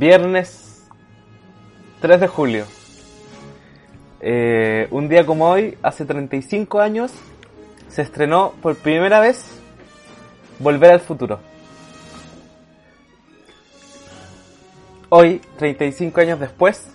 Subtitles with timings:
[0.00, 0.88] Viernes
[2.00, 2.64] 3 de julio.
[4.22, 7.12] Eh, un día como hoy, hace 35 años,
[7.90, 9.44] se estrenó por primera vez
[10.58, 11.38] Volver al Futuro.
[15.10, 16.86] Hoy, 35 años después,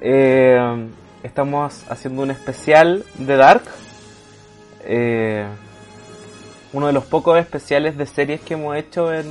[0.00, 0.88] eh,
[1.22, 3.64] estamos haciendo un especial de Dark.
[4.86, 5.44] Eh,
[6.72, 9.26] uno de los pocos especiales de series que hemos hecho en,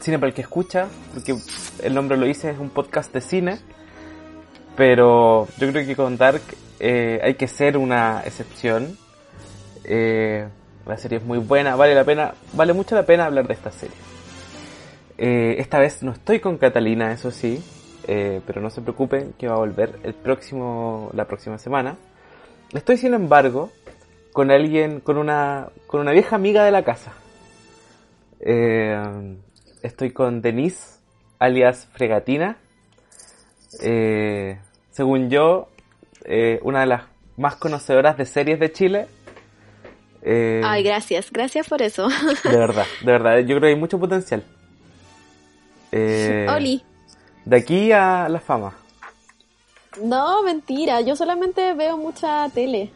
[0.00, 1.36] Cine para el que escucha, porque
[1.82, 3.58] el nombre lo dice, es un podcast de cine,
[4.76, 6.42] pero yo creo que con Dark
[6.78, 8.96] eh, hay que ser una excepción.
[9.84, 10.46] Eh,
[10.86, 13.72] la serie es muy buena, vale la pena, vale mucho la pena hablar de esta
[13.72, 13.96] serie.
[15.18, 17.62] Eh, esta vez no estoy con Catalina, eso sí,
[18.06, 21.96] pero no se preocupen que va a volver el próximo, la próxima semana.
[22.72, 23.70] Estoy sin embargo
[24.32, 27.12] con alguien, con una, con una vieja amiga de la casa.
[28.40, 29.36] Eh,
[29.82, 30.98] estoy con Denise,
[31.38, 32.56] alias Fregatina.
[33.82, 34.58] Eh,
[34.90, 35.68] según yo,
[36.24, 37.02] eh, una de las
[37.36, 39.06] más conocedoras de series de Chile.
[40.22, 42.08] Eh, Ay, gracias, gracias por eso.
[42.44, 44.44] De verdad, de verdad, yo creo que hay mucho potencial.
[45.92, 46.82] Oli.
[47.44, 48.74] De aquí a la fama.
[50.02, 52.90] No, mentira, yo solamente veo mucha tele.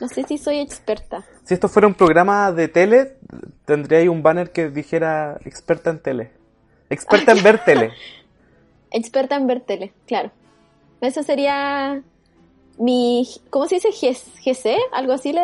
[0.00, 1.24] No sé si soy experta.
[1.44, 3.18] Si esto fuera un programa de tele,
[3.64, 6.30] tendría ahí un banner que dijera experta en tele.
[6.90, 7.92] Experta en ver tele.
[8.90, 10.30] experta en ver tele, claro.
[11.00, 12.02] Eso sería
[12.78, 13.90] mi, ¿cómo se dice?
[13.90, 15.42] GC, algo así le,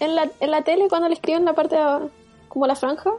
[0.00, 2.08] en, la, en la tele cuando le escriben la parte de,
[2.48, 3.10] como la franja.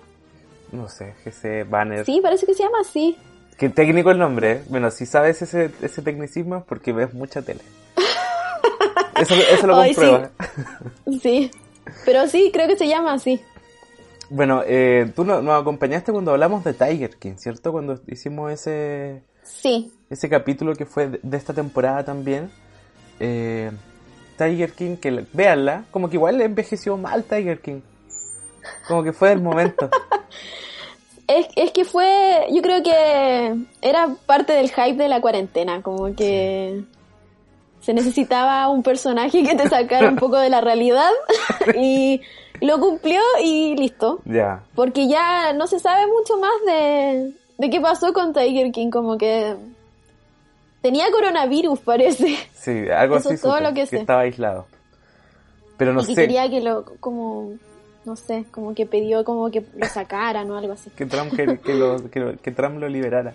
[0.72, 2.06] No sé, GC, banner.
[2.06, 3.18] Sí, parece que se llama así.
[3.58, 4.64] Qué técnico el nombre, ¿eh?
[4.70, 7.62] Bueno, si sabes ese, ese tecnicismo es porque ves mucha tele.
[9.20, 10.30] Eso, eso lo comprueba.
[11.08, 11.20] sí.
[11.24, 11.52] sí.
[12.06, 13.42] pero sí, creo que se llama así.
[14.30, 17.72] Bueno, eh, tú nos, acompañaste cuando hablamos de Tiger King, ¿cierto?
[17.72, 19.24] Cuando hicimos ese...
[19.44, 19.92] Sí.
[20.10, 22.52] Ese capítulo que fue de, esta temporada también.
[23.20, 23.72] Eh,
[24.38, 27.82] Tiger King, que véanla, como que igual le envejeció mal Tiger King.
[28.88, 29.90] Como que fue el momento.
[31.28, 36.14] es, es que fue, yo creo que era parte del hype de la cuarentena, como
[36.14, 36.84] que
[37.88, 41.10] se necesitaba un personaje que te sacara un poco de la realidad
[41.76, 42.22] y
[42.62, 44.22] lo cumplió y listo.
[44.26, 44.64] Ya.
[44.76, 49.18] Porque ya no se sabe mucho más de, de qué pasó con Tiger King, como
[49.18, 49.56] que
[50.82, 52.38] tenía coronavirus, parece.
[52.54, 53.34] Sí, algo así.
[53.34, 53.98] Es todo lo que, sé.
[53.98, 54.68] estaba aislado.
[55.78, 56.16] Pero no y sé.
[56.16, 57.54] quería que lo, como,
[58.06, 60.90] no sé, como que pidió como que lo sacaran o algo así.
[60.92, 63.34] que Trump, que, lo, que, Trump lo liberara.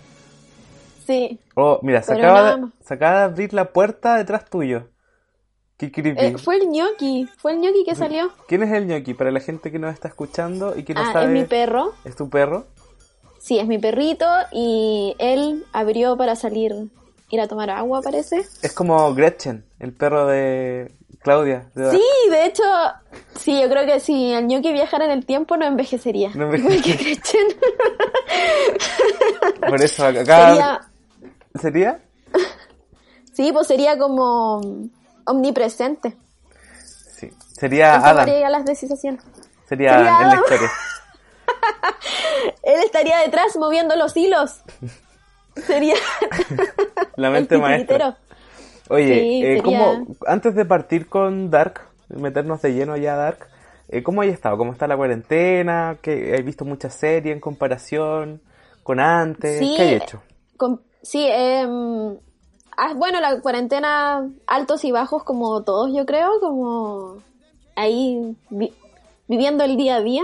[1.06, 1.38] Sí.
[1.54, 4.88] Oh, mira, se acaba, de, se acaba de abrir la puerta detrás tuyo.
[5.84, 8.30] Eh, fue el ñoqui, fue el ñoqui que salió.
[8.46, 9.14] ¿Quién es el ñoqui?
[9.14, 11.24] Para la gente que nos está escuchando y que no ah, sabe.
[11.26, 11.92] Es mi perro.
[12.04, 12.66] ¿Es tu perro?
[13.40, 16.72] Sí, es mi perrito y él abrió para salir,
[17.30, 18.46] ir a tomar agua, parece.
[18.62, 21.68] Es como Gretchen, el perro de Claudia.
[21.74, 22.62] sí, de hecho,
[23.34, 26.30] sí, yo creo que si el ñoqui viajara en el tiempo no envejecería.
[26.36, 26.82] No envejecería.
[26.82, 27.46] Que Gretchen.
[29.68, 30.54] Por eso acá.
[30.54, 30.80] ¿Sería?
[31.60, 32.00] ¿Sería?
[33.34, 34.60] Sí, pues sería como
[35.26, 36.16] omnipresente.
[37.16, 38.28] Sí, sería Adam.
[38.50, 39.22] las decisiones.
[39.68, 40.70] Sería, Adam en la historia.
[42.62, 44.62] Él estaría detrás moviendo los hilos.
[45.66, 45.94] Sería
[47.16, 48.18] la mente maestra.
[48.88, 49.62] Oye, eh,
[50.26, 53.48] antes de partir con Dark, meternos de lleno ya a Dark,
[53.88, 54.56] eh, ¿cómo hay estado?
[54.56, 55.98] ¿Cómo está la cuarentena?
[56.00, 58.42] ¿Que ¿Has visto muchas series en comparación
[58.82, 59.60] con antes?
[59.60, 60.22] ¿Qué hay hecho?
[61.02, 61.66] sí, eh,
[62.76, 67.16] Ah, bueno, la cuarentena, altos y bajos como todos, yo creo, como
[67.76, 68.36] ahí
[69.28, 70.22] viviendo el día a día.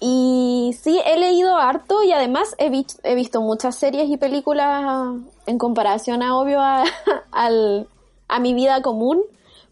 [0.00, 2.70] Y sí, he leído harto y además he,
[3.02, 5.14] he visto muchas series y películas
[5.46, 6.84] en comparación a, obvio, a,
[7.30, 7.88] al,
[8.28, 9.22] a mi vida común.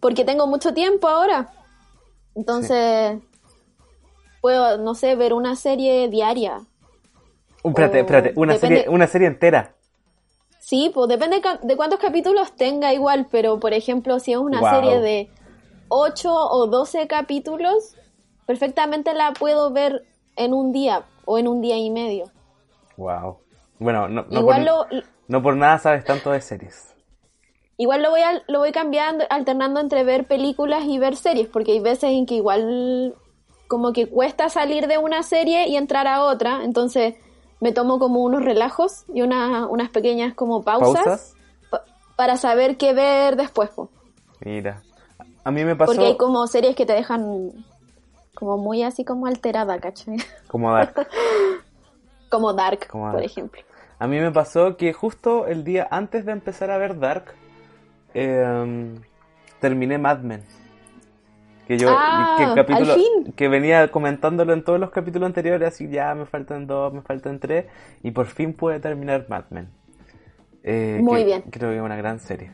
[0.00, 1.52] porque tengo mucho tiempo ahora.
[2.34, 3.18] Entonces,
[4.40, 6.60] puedo, no sé, ver una serie diaria.
[7.62, 9.73] Espérate, espérate, una, depende- serie, una serie entera.
[10.68, 14.64] Sí, pues depende de cuántos capítulos tenga igual, pero por ejemplo, si es una Wow.
[14.64, 15.30] serie de
[15.88, 17.98] 8 o 12 capítulos,
[18.46, 20.06] perfectamente la puedo ver
[20.36, 22.32] en un día o en un día y medio.
[22.96, 23.40] Wow.
[23.78, 24.86] Bueno, no, no, igual, por, lo,
[25.28, 26.94] no por nada sabes tanto de series.
[27.76, 31.72] igual lo voy, al- lo voy cambiando, alternando entre ver películas y ver series, porque
[31.72, 33.16] hay veces en que igual
[33.66, 37.14] como que cuesta salir de una serie y entrar a otra, entonces
[37.64, 41.34] me tomo como unos relajos y una- unas pequeñas como pausas, ¿Pausas?
[41.70, 41.82] pa-
[42.14, 43.70] para saber qué ver después.
[43.70, 43.88] po.
[44.44, 44.82] Mira.
[45.44, 47.52] A mí me pasó Porque hay como series que te dejan
[48.34, 50.18] como muy así como alterada, ¿cachai?
[50.46, 50.94] como Dark.
[52.30, 53.24] Como Dark, Como por Dark.
[53.26, 53.62] ejemplo.
[53.98, 57.26] A mí me pasó que justo el día antes de empezar a ver Dark,
[58.12, 58.94] eh,
[59.60, 60.44] terminé Mad Men.
[61.66, 62.94] Que yo, Ah, que, capítulo,
[63.36, 67.40] que venía comentándolo en todos los capítulos anteriores, así ya me faltan dos, me faltan
[67.40, 67.66] tres,
[68.02, 69.70] y por fin pude terminar Mad Men.
[70.62, 71.42] Eh, Muy que bien.
[71.50, 72.52] Creo que es una gran serie.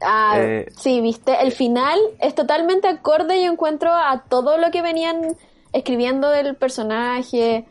[0.00, 4.82] Ah, Eh, sí, viste, el final es totalmente acorde, yo encuentro, a todo lo que
[4.82, 5.36] venían
[5.72, 7.64] escribiendo del personaje.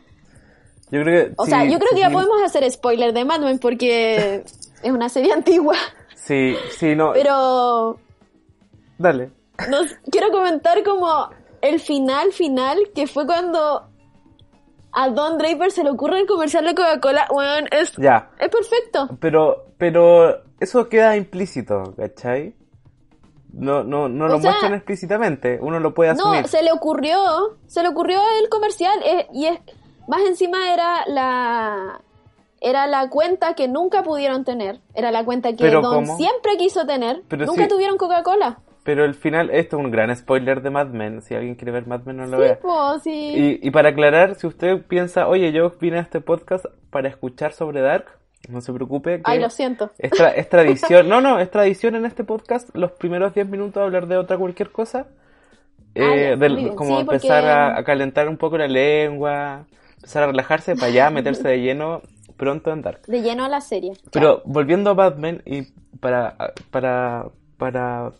[0.90, 1.34] Yo creo que.
[1.36, 4.42] O sí, sea, yo creo que sí, ya podemos hacer spoiler de Mad Men porque
[4.82, 5.76] es una serie antigua.
[6.14, 7.12] Sí, sí, no.
[7.12, 7.98] Pero
[8.98, 9.30] Dale.
[9.68, 9.78] No,
[10.10, 11.30] quiero comentar como
[11.62, 13.88] el final final, que fue cuando
[14.92, 17.28] a Don Draper se le ocurre el comercial de Coca-Cola.
[17.30, 18.30] Bueno, es, Ya.
[18.38, 19.08] es perfecto.
[19.20, 22.54] Pero, pero eso queda implícito, ¿cachai?
[23.52, 26.42] No, no, no O lo sea, muestran explícitamente, uno lo puede asumir.
[26.42, 29.58] No, se le ocurrió, se le ocurrió el comercial eh, y es
[30.08, 32.00] más encima era la
[32.60, 36.16] era la cuenta que nunca pudieron tener, era la cuenta que ¿Pero Don cómo?
[36.16, 38.58] siempre quiso tener, Pero nunca tuvieron Coca-Cola.
[38.86, 41.20] Pero el final, esto es un gran spoiler de Mad Men.
[41.20, 42.58] Si alguien quiere ver Mad Men, no lo Sí, vea.
[42.60, 43.10] po, sí.
[43.60, 47.52] Y, y para aclarar, si usted piensa, oye, yo vine a este podcast para escuchar
[47.52, 48.06] sobre Dark,
[48.48, 49.16] no se preocupe.
[49.16, 49.90] Que Ay, lo siento.
[49.98, 53.82] Es, tra- es tradición, no, no, es tradición en este podcast los primeros 10 minutos
[53.82, 55.08] hablar de otra cualquier cosa.
[55.96, 56.76] Eh, Ah, ya, del- muy bien.
[56.76, 59.66] como Sí, porque- empezar a, a calentar un poco la lengua,
[59.96, 62.02] empezar a relajarse para allá, meterse de lleno
[62.36, 63.02] pronto en Dark.
[63.06, 63.94] De lleno a la serie.
[64.12, 65.62] Pero volviendo a Batman y
[65.98, 66.36] para
[66.70, 67.24] para
[67.56, 68.12] para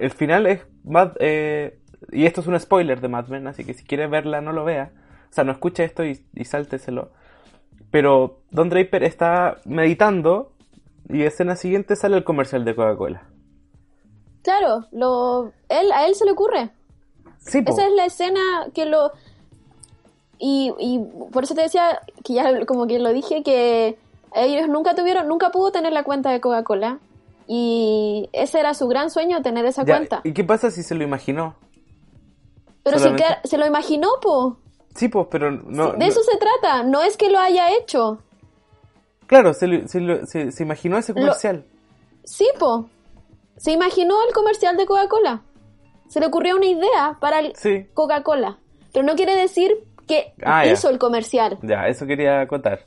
[0.00, 1.78] el final es Mad, eh,
[2.12, 4.64] y esto es un spoiler de Mad Men, así que si quiere verla no lo
[4.64, 4.92] vea.
[5.30, 7.10] O sea, no escuche esto y, y sálteselo.
[7.90, 10.52] Pero Don Draper está meditando
[11.08, 13.22] y escena siguiente sale el comercial de Coca-Cola.
[14.42, 16.70] Claro, lo él a él se le ocurre.
[17.38, 17.62] Sí.
[17.66, 18.40] Esa es la escena
[18.74, 19.12] que lo
[20.38, 21.00] y, y
[21.32, 23.98] por eso te decía que ya como que lo dije que
[24.34, 26.98] ellos nunca tuvieron, nunca pudo tener la cuenta de Coca-Cola
[27.48, 30.20] y ese era su gran sueño tener esa Ya, cuenta.
[30.22, 31.56] ¿Y qué pasa si se lo imaginó?
[32.84, 33.08] Pero si
[33.44, 34.58] se lo imaginó, po.
[34.94, 35.92] Sí, pues, pero no...
[35.92, 38.18] de no- eso se trata, no es que lo haya hecho.
[39.26, 41.64] Claro, se, lo- se lo- se- se imaginó ese Lo- comercial.
[42.24, 42.88] Sí, po.
[43.56, 45.42] Se imaginó el comercial de Coca-Cola.
[46.08, 47.86] Se le ocurrió una idea para el Sí.
[47.94, 48.58] Coca-Cola.
[48.92, 49.70] Pero no quiere decir
[50.06, 50.72] que Ah, ya.
[50.72, 51.58] hizo el comercial.
[51.62, 52.86] Ya, eso quería acotar.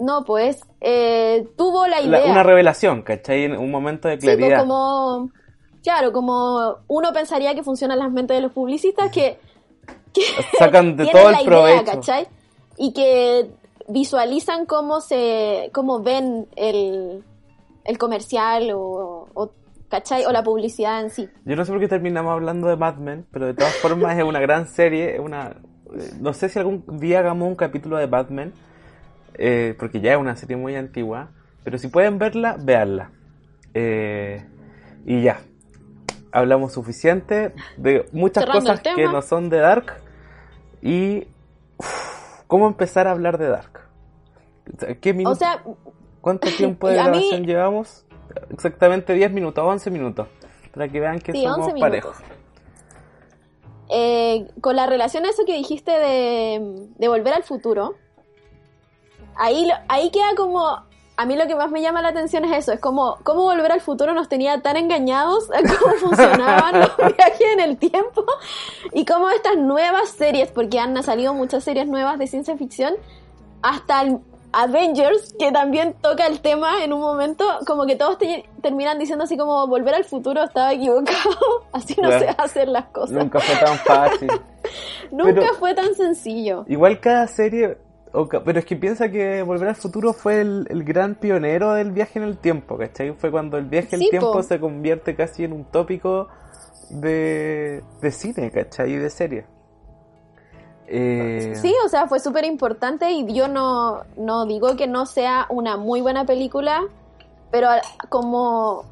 [0.00, 2.32] No, pues, eh, tuvo la La- idea.
[2.32, 3.44] una revelación, ¿cachai?
[3.44, 4.60] En un momento de Sí, pues claridad.
[4.60, 5.30] como...
[5.82, 9.38] Claro, como uno pensaría que funcionan las mentes de los publicistas que,
[10.12, 10.20] que
[10.58, 11.84] Sacan de todo la el idea, provecho.
[11.92, 12.26] ¿cachai?
[12.76, 13.50] Y que
[13.88, 17.24] visualizan cómo se cómo ven el,
[17.84, 19.50] el comercial o, o,
[19.88, 20.24] ¿cachai?
[20.26, 21.28] O la publicidad en sí.
[21.44, 24.24] Yo no sé por qué terminamos hablando de Mad Men, pero de todas formas es
[24.24, 25.56] una gran serie, es una...
[25.98, 28.52] eh, No sé si algún día hagamos un capítulo de Mad Men,
[29.34, 31.28] eh, porque ya es una serie muy antigua,
[31.64, 33.10] pero si pueden verla, véanla.
[33.74, 34.44] Eh,
[35.06, 35.40] y ya,
[36.32, 39.92] hablamos suficiente de muchas Cerrando cosas que no son de Dark
[40.82, 41.26] y...
[41.78, 43.80] uf, ¿Cómo empezar a hablar de Dark?
[45.00, 45.38] ¿Qué O minutos?
[45.38, 45.62] sea,
[46.20, 48.04] ¿Cuánto tiempo de mí- grabación llevamos?
[48.50, 50.28] Exactamente 10 minutos, 11 minutos.
[50.72, 52.16] Para que vean que Sí, somos 11 parejos.
[53.88, 57.96] eh, con la relación a eso que dijiste de, de volver al futuro,
[59.40, 60.88] ahí, ahí queda como...
[61.16, 63.70] A mí lo que más me llama la atención es eso, es como cómo volver
[63.72, 68.24] al futuro nos tenía tan engañados a cómo funcionaban los viajes en el tiempo
[68.94, 72.94] y cómo estas nuevas series, porque han salido muchas series nuevas de ciencia ficción,
[73.60, 74.18] hasta el
[74.52, 79.24] Avengers, que también toca el tema en un momento, como que todos te- terminan diciendo
[79.24, 81.36] así como volver al futuro estaba equivocado,
[81.72, 82.24] así no Claro.
[82.24, 83.10] se hacen las cosas.
[83.10, 84.28] Nunca fue tan fácil.
[85.10, 86.64] Nunca pero- fue tan sencillo.
[86.66, 87.76] Igual cada serie,
[88.12, 92.18] pero es que piensa que Volver al Futuro fue el, el gran pionero del viaje
[92.18, 93.12] en el tiempo, ¿cachai?
[93.12, 94.42] Fue cuando el viaje en Sí, el tiempo po.
[94.42, 96.28] se convierte casi en un tópico
[96.90, 98.92] de, de cine, ¿cachai?
[98.92, 99.46] Y de serie.
[100.86, 105.46] Eh, Sí, o sea, fue súper importante y yo no, no digo que no sea
[105.48, 106.82] una muy buena película,
[107.52, 107.68] pero
[108.08, 108.84] como,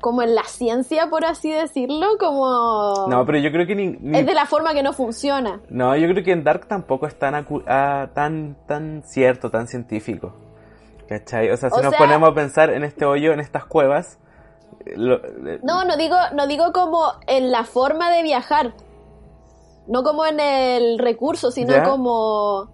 [0.00, 3.06] como en la ciencia, por así decirlo, como...
[3.08, 5.60] No, pero yo creo que ni, ni- Es de la forma que no funciona.
[5.70, 9.66] No, yo creo que en Dark tampoco es tan, acu- ah, tan, tan cierto, tan
[9.66, 10.32] científico.
[11.08, 11.50] ¿Cachai?
[11.50, 14.18] O sea, si O nos sea- ponemos a pensar en este hoyo, en estas cuevas...
[14.96, 15.20] lo-
[15.62, 18.74] No, no digo, no digo como en la forma de viajar.
[19.86, 21.82] No como en el recurso, sino ¿Ya?
[21.84, 22.68] como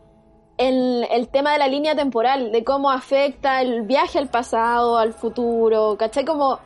[0.58, 5.12] en el tema de la línea temporal, de cómo afecta el viaje al pasado, al
[5.12, 6.24] futuro, ¿cachai?
[6.24, 6.58] Como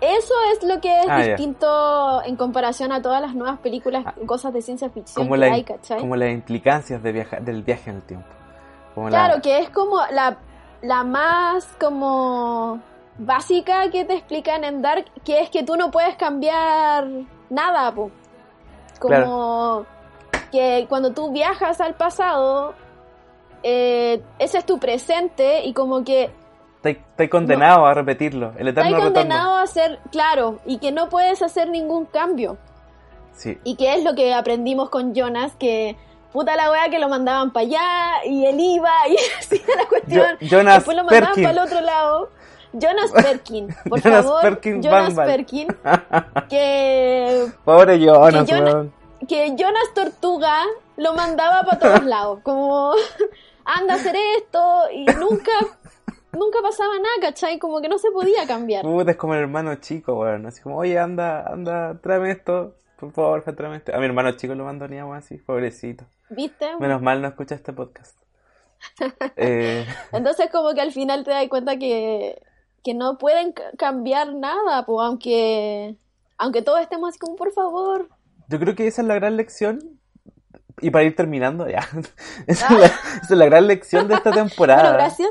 [0.00, 4.14] eso es lo que es Ah, distinto en comparación a todas las nuevas películas, Ah.
[4.26, 5.98] cosas de ciencia ficción como, que la, hay, ¿cachai?
[6.00, 8.28] como las implicancias de viaja- del viaje en el tiempo.
[8.94, 10.36] Como la- Claro, que es como la,
[10.82, 12.80] la más como
[13.18, 17.06] básica que te explican en Dark, que es que tú no puedes cambiar
[17.50, 18.10] nada, po.
[19.00, 19.84] Como
[20.52, 22.74] que cuando tú viajas al pasado,
[23.62, 26.30] eh, ese es tu presente y como que
[26.92, 28.52] Estás condenado a repetirlo.
[28.58, 32.56] El estás eterno condenado a ser, claro, y que no puedes hacer ningún cambio.
[33.34, 33.58] Sí.
[33.64, 35.96] Y que es lo que aprendimos con Jonas, que
[36.32, 40.26] puta la wea que lo mandaban para allá y él iba y hacía la cuestión.
[40.40, 42.30] Jo- Jonas Después lo mandaban para el otro lado.
[42.72, 44.42] Jonas Perkin, por Jonas favor.
[44.42, 45.26] Perkin Jonas Bambal.
[45.26, 45.68] Perkin.
[46.48, 48.86] Que, Pobre Jonas, Que Jonas-
[49.28, 50.62] que Jonas Tortuga
[50.96, 52.40] lo mandaba para todos lados.
[52.42, 52.92] Como,
[53.64, 54.60] anda a hacer esto
[54.92, 55.52] y nunca,
[56.38, 57.58] nunca pasaba nada, ¿cachai?
[57.58, 58.82] Como que no se podía cambiar.
[58.82, 60.46] Puta, es como el hermano chico, weón.
[60.46, 62.74] Así como, oye, anda, anda, tráeme esto.
[62.98, 63.94] Por favor, tráeme esto.
[63.94, 66.04] A mi hermano chico lo mandoneamos así, pobrecito.
[66.30, 66.66] ¿Viste?
[66.80, 68.16] Menos mal no escucha este podcast.
[69.36, 72.40] Eh, Entonces como que al final te das cuenta que,
[72.84, 75.96] que no pueden ca- cambiar nada, pues aunque,
[76.36, 78.08] aunque todos estemos así como, por favor.
[78.48, 79.80] yo creo que esa es la gran lección.
[80.80, 81.80] Y para ir terminando, ya.
[82.46, 84.82] Esa, es, la, esa es la gran lección de esta temporada.
[84.82, 85.30] Bueno, gracias.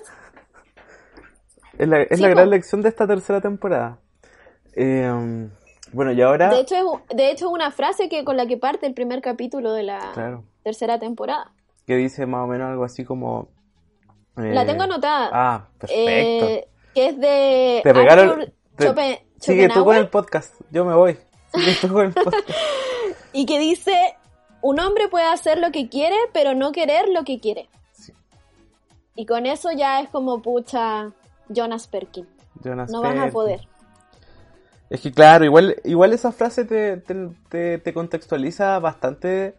[1.77, 3.99] Es la, es Sí, la gran lección de esta tercera temporada.
[4.75, 5.49] Eh,
[5.93, 6.49] bueno, y ahora.
[6.49, 9.21] De hecho, es, de hecho, es una frase que con la que parte el primer
[9.21, 10.43] capítulo de la Claro.
[10.63, 11.51] tercera temporada.
[11.85, 13.47] Que dice más o menos algo así como.
[14.37, 15.29] eh, La tengo anotada.
[15.31, 16.09] Ah, perfecto.
[16.45, 18.37] Eh, que es de Te regalo.
[18.75, 20.53] Te- sigue tú con el podcast.
[20.71, 21.17] Yo me voy.
[21.53, 22.49] Sigue tú con el podcast.
[23.33, 23.95] y que dice,
[24.61, 27.69] un hombre puede hacer lo que quiere, pero no querer lo que quiere.
[27.93, 28.13] Sí.
[29.15, 31.11] Y con eso ya es como, pucha,
[31.49, 32.27] Jonas Perkin.
[32.63, 33.31] Jonas No vas a Perkin.
[33.33, 33.67] poder.
[34.89, 39.55] Es que claro, igual, igual esa frase te, te, te- te contextualiza bastante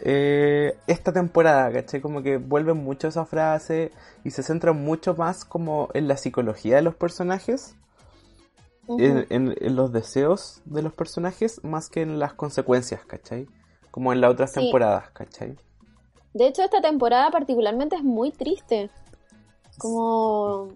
[0.00, 2.00] eh, esta temporada, ¿cachai?
[2.00, 3.92] Como que vuelven mucho esa frase
[4.24, 7.76] y se centran mucho más como en la psicología de los personajes,
[8.88, 13.46] en, en- en los deseos de los personajes, más que en las consecuencias, ¿cachai?
[13.92, 14.60] Como en las otras Sí.
[14.60, 15.56] temporadas, ¿cachai?
[16.34, 18.90] De hecho, esta temporada particularmente es muy triste.
[19.78, 20.70] Como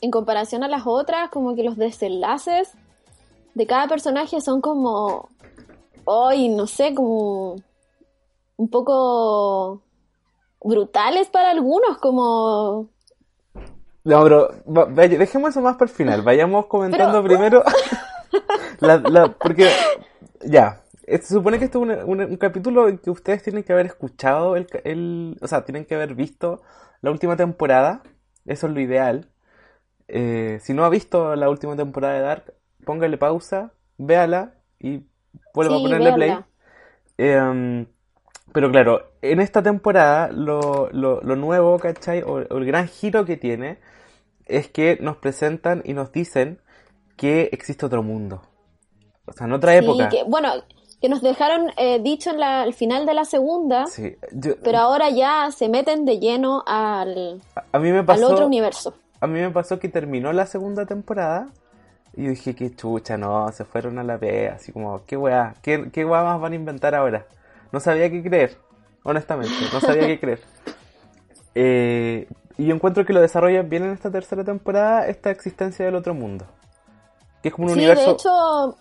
[0.00, 2.72] en comparación a las otras, como que los desenlaces
[3.54, 5.28] de cada personaje son como,
[6.04, 7.56] hoy no sé, como
[8.56, 9.82] un poco
[10.62, 12.88] brutales para algunos, como
[14.04, 16.22] No, pero va- vaya- dejemos eso más para el final.
[16.22, 17.62] Vayamos comentando Pero- primero.
[18.80, 19.68] la- la- porque,
[20.42, 20.82] ya.
[21.06, 23.86] Se supone que esto es un, un- un capítulo en que ustedes tienen que haber
[23.86, 26.62] escuchado el, el- O sea, tienen que haber visto
[27.02, 28.02] la última temporada.
[28.46, 29.28] Eso es lo ideal.
[30.12, 35.02] Eh, si no ha visto la última temporada de Dark, póngale pausa, véala y
[35.54, 36.44] vuelva Sí, a ponerle play.
[37.18, 37.86] Em,
[38.52, 42.22] pero claro, en esta temporada lo, lo, lo nuevo, ¿cachai?
[42.22, 43.78] O, o el gran giro que tiene
[44.46, 46.60] es que nos presentan y nos dicen
[47.16, 48.42] que existe otro mundo.
[49.26, 50.10] O sea, en otra Sí, época.
[50.10, 50.52] que, bueno,
[51.00, 54.78] que nos dejaron eh, dicho en la, al final de la segunda, Sí, yo- pero
[54.78, 58.94] ahora ya se meten de lleno al, a mí me al otro universo.
[59.20, 61.48] A mí me pasó que terminó la segunda temporada
[62.16, 65.54] y yo dije, qué chucha, no, se fueron a la B, así como, qué weá,
[65.62, 67.26] qué, qué weá más van a inventar ahora.
[67.72, 68.56] No sabía qué creer,
[69.04, 70.40] honestamente, no sabía qué creer.
[71.54, 75.94] Eh, y yo encuentro que lo desarrollan bien en esta tercera temporada, esta existencia del
[75.94, 76.46] otro mundo.
[77.42, 78.04] Que es como un Sí, universo...
[78.06, 78.76] de hecho,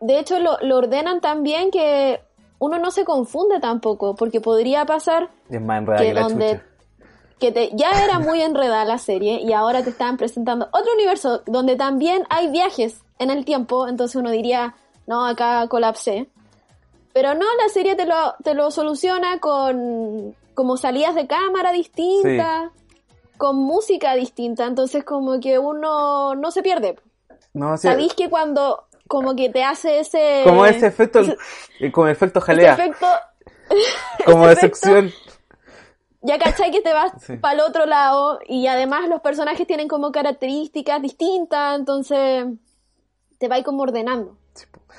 [0.00, 2.20] de hecho lo, lo ordenan tan bien que
[2.58, 6.64] uno no se confunde tampoco, porque podría pasar Es más que donde chucha.
[7.38, 11.42] Que te, ya era muy enredada la serie y ahora te están presentando otro universo
[11.46, 14.74] donde también hay viajes en el tiempo, entonces uno diría,
[15.06, 16.28] no, acá colapsé.
[17.12, 22.70] Pero no, la serie te lo, te lo soluciona con, como salidas de cámara distintas,
[23.36, 26.96] con música distinta, entonces como que uno no se pierde.
[27.54, 30.42] No, sí, Sabéis que cuando como que te hace ese...
[30.44, 31.20] como ese efecto,
[31.80, 33.06] eh, como efecto ese jalea, efecto,
[34.26, 35.12] como de ese efecto- sección.
[36.22, 37.36] Ya cachai que te vas Sí.
[37.36, 42.46] para el otro lado y además los personajes tienen como características distintas, entonces
[43.38, 44.36] te va como ordenando.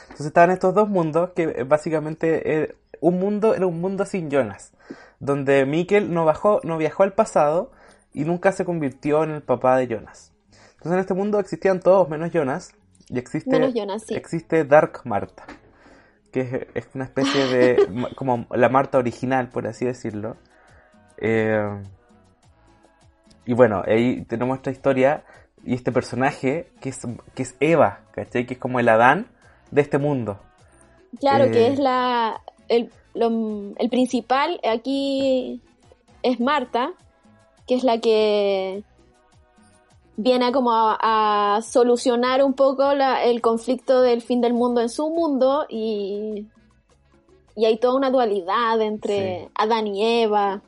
[0.03, 4.29] Entonces estaban estos dos mundos que eh, básicamente eh, un mundo era un mundo sin
[4.29, 4.71] Jonas,
[5.19, 7.71] donde Mikkel no bajó, no viajó al pasado
[8.13, 10.31] y nunca se convirtió en el papá de Jonas.
[10.71, 12.73] Entonces en este mundo existían todos menos Jonas
[13.09, 14.15] y existe Menos Jonas, sí.
[14.15, 15.43] existe Dark Marta,
[16.31, 20.37] que es, es una especie de como la Marta original, por así decirlo.
[21.21, 21.83] Eh,
[23.45, 25.23] y bueno, ahí tenemos esta historia
[25.63, 26.99] y este personaje que es,
[27.35, 28.45] que es Eva, ¿cachai?
[28.45, 29.27] Que es como el Adán
[29.71, 30.39] de este mundo.
[31.19, 31.51] Claro Eh.
[31.51, 35.61] que es la el, lo- el principal aquí
[36.21, 36.91] es Marta,
[37.67, 38.83] que es la que
[40.17, 44.81] viene a como a, a solucionar un poco la- el conflicto del fin del mundo
[44.81, 46.47] en su mundo y
[47.55, 49.51] y hay toda una dualidad entre Sí.
[49.55, 50.61] Adán y Eva,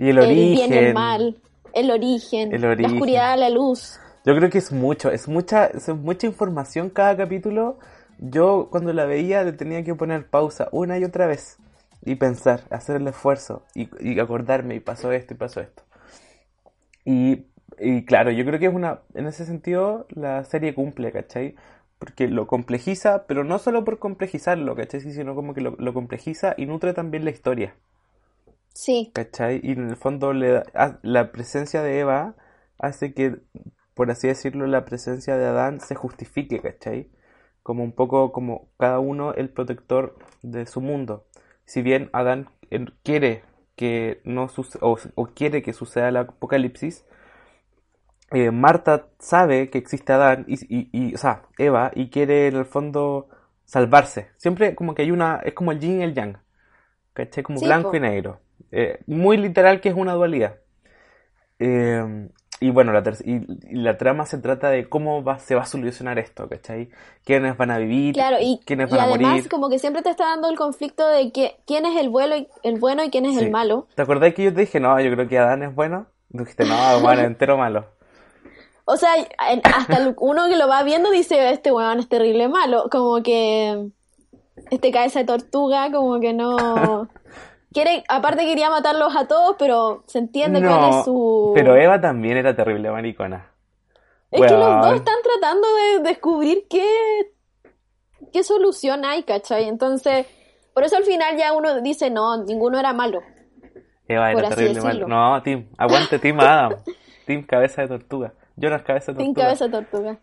[0.00, 0.70] Y el el origen.
[0.70, 1.36] bien el mal,
[1.74, 4.00] el origen, El la oscuridad, la luz.
[4.24, 7.78] Yo creo que es mucho, es mucha, es mucha información cada capítulo.
[8.18, 11.58] Yo cuando la veía le tenía que poner pausa una y otra vez
[12.02, 15.82] y pensar, hacer el esfuerzo y, y acordarme y pasó esto y pasó esto.
[17.04, 17.44] Y,
[17.78, 21.56] y claro, yo creo que es una, en ese sentido la serie cumple, ¿cachai?
[21.98, 25.02] Porque lo complejiza, pero no solo por complejizarlo, ¿cachai?
[25.02, 27.74] Sino como que lo, lo complejiza y nutre también la historia.
[28.74, 29.60] Sí, ¿Cachai?
[29.62, 32.36] Y en el fondo le da- ah, la presencia de Eva
[32.78, 33.38] hace que,
[33.94, 37.10] por así decirlo, la presencia de Adán se justifique, ¿cachai?
[37.62, 41.26] Como un poco como cada uno el protector de su mundo.
[41.66, 42.48] Si bien Adán
[43.02, 43.42] quiere
[43.76, 44.48] que no
[44.80, 47.04] o, o quiere que suceda el apocalipsis,
[48.32, 52.56] eh, Marta sabe que existe Adán y, y, y, o sea, Eva, y quiere en
[52.56, 53.28] el fondo
[53.64, 54.30] salvarse.
[54.36, 56.38] Siempre como que hay una, es como el yin y el yang,
[57.14, 57.44] ¿cachai?
[57.44, 57.96] Como Sí, blanco po.
[57.96, 58.40] y negro.
[58.72, 60.56] Eh, muy literal que es una dualidad.
[61.58, 62.28] Eh,
[62.62, 63.36] y bueno, la, y,
[63.70, 66.90] y la trama se trata de cómo va, se va a solucionar esto, ¿cachai?
[67.24, 68.12] ¿Quiénes van a vivir?
[68.12, 69.48] Claro, y, ¿Quiénes y van a además morir?
[69.48, 72.48] como que siempre te está dando el conflicto de que quién es el, vuelo y,
[72.62, 73.44] el bueno y quién es Sí.
[73.44, 73.86] el malo.
[73.94, 76.06] ¿Te acordás que yo te dije, no, yo creo que Adán es bueno?
[76.28, 77.86] Dijiste, no, bueno, entero malo.
[78.86, 79.12] O sea,
[79.62, 82.88] hasta uno que lo va viendo dice, este weón es terrible malo.
[82.90, 83.86] Como que
[84.72, 87.08] este cabeza de tortuga, como que no...
[87.72, 91.52] Quiere, aparte quería matarlos a todos, pero se entiende cuál No, es su...
[91.54, 93.52] pero Eva también era terrible maricona.
[94.30, 97.32] Es que los dos están tratando de descubrir qué,
[98.32, 99.68] qué solución hay, ¿cachai?
[99.68, 100.26] Entonces,
[100.74, 103.20] por eso al final ya uno dice, no, ninguno era malo.
[104.06, 105.06] Eva era terrible malo.
[105.06, 106.74] No, Tim, aguante Tim Adam.
[107.26, 108.34] Team cabeza de tortuga.
[108.56, 109.44] Jonas cabeza de tortuga.
[109.44, 110.18] cabeza de tortuga.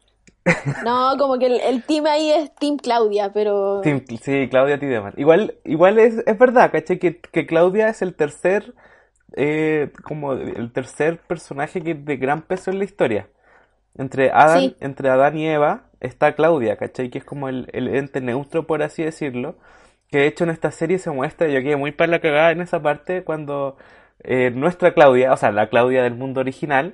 [0.85, 3.81] No, como que el, el team ahí es Team Claudia, pero...
[3.83, 5.13] Sí, Claudia Tiedemann.
[5.17, 6.99] Igual, igual es, es verdad, ¿cachai?
[6.99, 8.73] Que, que Claudia es el tercer,
[9.35, 13.27] eh, como el tercer personaje que de gran peso en la historia.
[13.97, 14.75] Entre Adán, Sí.
[14.79, 17.09] entre Adán y Eva está Claudia, ¿cachai?
[17.09, 19.55] Que es como el, el ente neutro, por así decirlo.
[20.09, 22.61] Que de hecho en esta serie se muestra, yo quedé muy para la cagada en
[22.61, 23.75] esa parte, cuando
[24.23, 26.93] eh, nuestra Claudia, o sea, la Claudia del mundo original,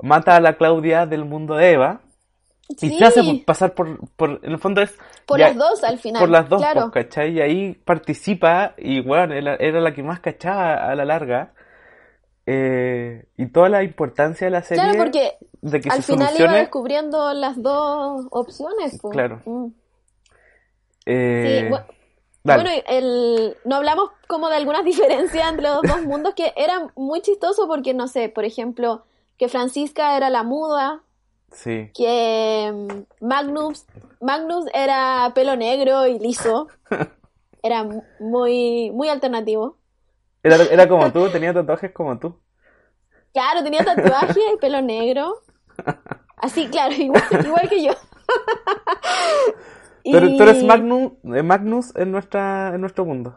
[0.00, 2.00] mata a la Claudia del mundo de Eva.
[2.68, 4.92] Y se hace pasar por, por, en el fondo es...
[5.26, 6.20] Por ya- las dos al final.
[6.20, 6.90] por las dos, claro.
[6.92, 7.32] pues, ¿cachai?
[7.34, 11.52] Y ahí participa y, bueno, era, era la que más cachaba a la larga.
[12.44, 16.52] Eh, y toda la importancia de la serie Claro, porque de que al final iba
[16.52, 18.98] descubriendo las dos opciones.
[19.00, 19.12] pues.
[19.12, 19.40] Claro.
[19.44, 19.66] Mm.
[21.06, 21.84] eh, Sí, bu-
[22.44, 22.62] dale.
[22.62, 27.20] Bueno, el, no hablamos como de algunas diferencias entre los dos mundos que era muy
[27.20, 29.04] chistoso porque, no sé, por ejemplo,
[29.38, 31.02] que Francisca era la muda,
[31.56, 31.90] sí.
[31.94, 33.86] que mm, Magnus,
[34.20, 36.68] Magnus era pelo negro y liso,
[37.62, 39.76] era mu- muy, muy alternativo.
[40.42, 42.38] Era, era como tú, tenía tatuajes como tú.
[43.32, 45.42] Claro, tenía tatuaje, pelo negro.
[46.36, 47.92] Así, claro, igual, igual que yo.
[50.08, 53.36] Tú, eres- Y- tú eres Magnus, eh, Magnus en, nuestra, en nuestro mundo.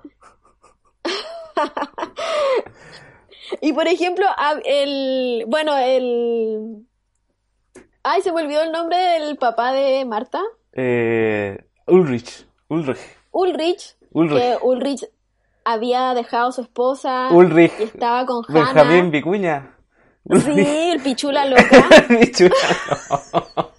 [3.61, 4.25] Y por ejemplo,
[4.63, 6.85] el, bueno, el,
[8.03, 10.41] ay, se me olvidó el nombre del papá de Marta,
[10.73, 11.57] Eh,
[11.87, 12.45] Ulrich.
[12.69, 12.99] Ulrich.
[13.31, 14.39] Ulrich, Ulrich.
[14.39, 15.05] que Ulrich
[15.65, 17.73] había dejado a su esposa Ulrich.
[17.79, 19.09] y estaba con Benjamín Hannah.
[19.11, 19.75] Vicuña.
[20.43, 21.63] Sí, el pichula loca.
[22.09, 22.55] Bichula,
[23.33, 23.69] no.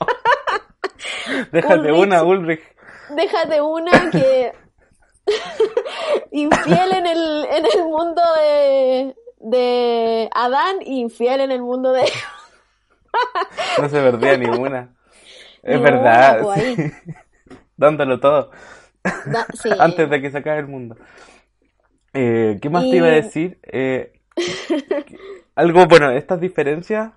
[1.52, 2.02] Déjate Ulrich.
[2.02, 2.60] una, Ulrich.
[3.10, 4.52] Déjate una que
[6.32, 12.02] infiel en el, en el mundo de, de Adán infiel en el mundo de
[13.80, 14.94] No se perdía ninguna.
[15.62, 16.40] Es verdad.
[16.42, 16.92] pues, sí.
[17.76, 18.50] Dándolo todo.
[19.26, 19.70] Da- sí.
[19.78, 20.96] Antes de que se acabe el mundo.
[22.12, 23.58] Eh, ¿Qué más te iba a decir?
[23.62, 24.12] Eh,
[25.54, 27.12] algo, bueno, estas diferencias.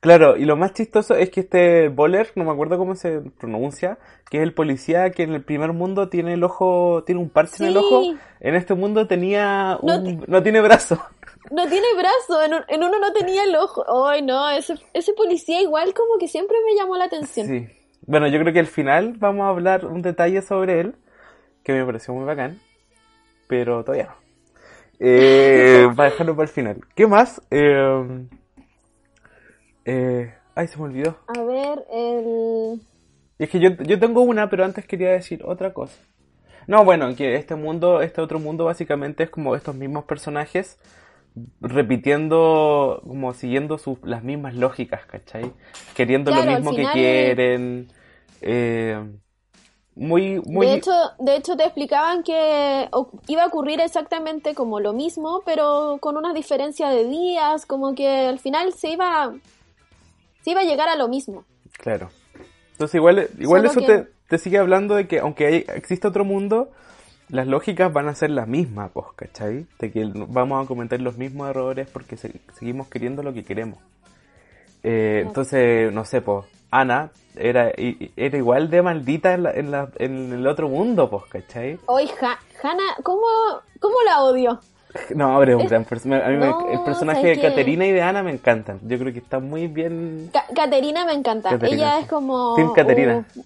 [0.00, 3.98] Claro, y lo más chistoso es que este Boller, no me acuerdo cómo se pronuncia,
[4.30, 7.64] que es el policía que en el primer mundo tiene el ojo, tiene un parche
[7.64, 8.02] en el ojo,
[8.40, 11.02] en este mundo tenía No un, no tiene brazo.
[11.50, 13.84] No tiene brazo, en, un- en uno no tenía el ojo.
[14.08, 17.46] Ay, no, ese, ese policía igual como que siempre me llamó la atención.
[17.46, 17.68] Sí.
[18.02, 20.94] Bueno, yo creo que al final vamos a hablar un detalle sobre él,
[21.64, 22.60] que me pareció muy bacán,
[23.48, 24.14] pero todavía no.
[24.98, 26.80] Eh, para dejarlo para el final.
[26.94, 27.40] ¿Qué más?
[27.50, 28.26] Eh,
[29.84, 31.18] eh, ay, se me olvidó.
[31.28, 32.80] A ver, el...
[33.38, 35.98] Es que yo, yo tengo una, pero antes quería decir otra cosa.
[36.66, 40.78] No, bueno, que este mundo, este otro mundo básicamente es como estos mismos personajes
[41.60, 45.52] repitiendo, como siguiendo sus, las mismas lógicas, ¿cachai?
[45.94, 47.88] Queriendo Claro, lo mismo que quieren.
[48.40, 49.02] eh,
[49.94, 50.66] muy, muy...
[50.66, 52.88] De hecho, de hecho te explicaban que
[53.28, 58.26] iba a ocurrir exactamente como lo mismo, pero con una diferencia de días, como que
[58.26, 59.32] al final se iba,
[60.42, 61.44] se iba a llegar a lo mismo.
[61.78, 62.10] Claro.
[62.72, 66.06] Entonces igual, igual Solo eso que- te, te sigue hablando de que aunque hay, existe
[66.06, 66.70] otro mundo,
[67.28, 69.66] las lógicas van a ser las mismas, pues, ¿cachai?
[69.78, 73.78] De que vamos a cometer los mismos errores porque se- seguimos queriendo lo que queremos.
[74.82, 77.70] Eh, entonces, no sé, pues, Ana era,
[78.16, 81.78] era igual de maldita en, la- en, la- en el otro mundo, pues, ¿cachai?
[81.88, 83.22] Ha- Hannah, ¿cómo,
[83.80, 84.60] ¿cómo la odio?
[85.14, 86.32] No, pero es un gran personaje.
[86.36, 87.42] No, el personaje ¿sabes de?
[87.42, 88.78] Caterina y de Ana me encantan.
[88.82, 90.30] Yo creo que está muy bien.
[90.32, 91.50] Ca- Caterina me encanta.
[91.50, 92.54] Caterina, Ella es como...
[92.54, 93.26] Team Caterina.
[93.34, 93.42] uh,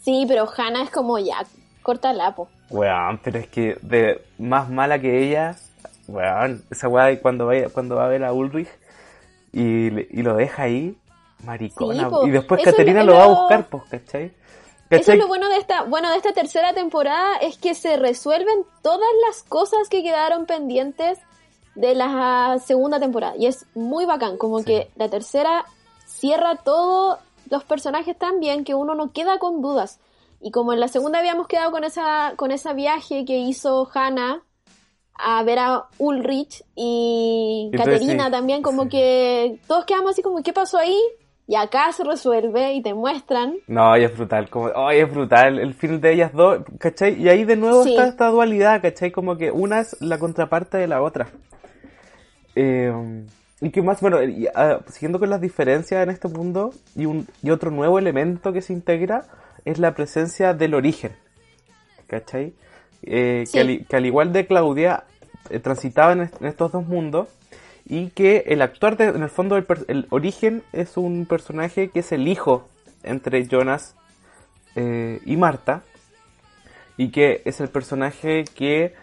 [0.00, 1.44] sí, pero Hannah es como ya,
[1.82, 2.48] corta lapo.
[2.70, 5.56] Weón, pero es que de más mala que ella,
[6.08, 8.68] weón, esa weá cuando va, cuando va a ver a Ulrich
[9.52, 10.96] y, y lo deja ahí,
[11.44, 12.04] maricona.
[12.04, 12.26] Sí, po.
[12.26, 14.32] y después Caterina lo- lo va a buscar, pues, ¿cachai?
[14.90, 18.64] Eso es lo bueno de esta, bueno, de esta tercera temporada es que se resuelven
[18.82, 21.18] todas las cosas que quedaron pendientes
[21.74, 23.34] de la segunda temporada.
[23.36, 24.64] Y es muy bacán, como Sí.
[24.66, 25.64] que la tercera
[26.06, 27.18] cierra todos
[27.50, 29.98] los personajes tan bien que uno no queda con dudas.
[30.44, 34.42] Y como en la segunda habíamos quedado con esa, con ese viaje que hizo Hannah
[35.14, 38.88] a ver a Ulrich y Caterina sí, también, como sí.
[38.90, 41.00] que todos quedamos así como, ¿qué pasó ahí?
[41.46, 45.58] Y acá se resuelve y te muestran No, ella es brutal, como, ay, es brutal,
[45.58, 47.18] el final de ellas dos, ¿cachai?
[47.18, 47.92] Y ahí de nuevo Sí.
[47.92, 49.12] está esta dualidad, ¿cachai?
[49.12, 51.28] Como que una es la contraparte de la otra.
[52.54, 52.92] Eh,
[53.62, 57.26] y qué más, bueno, y, ah, siguiendo con las diferencias en este mundo, y, un,
[57.42, 59.24] y otro nuevo elemento que se integra
[59.64, 61.12] es la presencia del origen,
[62.06, 62.54] ¿cachai?
[63.02, 63.52] Eh, Sí.
[63.52, 65.04] que, al, que al igual de Claudia,
[65.50, 67.28] eh, transitaba en, est- en estos dos mundos,
[67.86, 72.00] y que el actuar, de- en el fondo, el, el origen es un personaje que
[72.00, 72.66] es el hijo
[73.02, 73.94] entre Jonas
[74.74, 75.82] eh, y Marta,
[76.96, 78.94] y que es el personaje que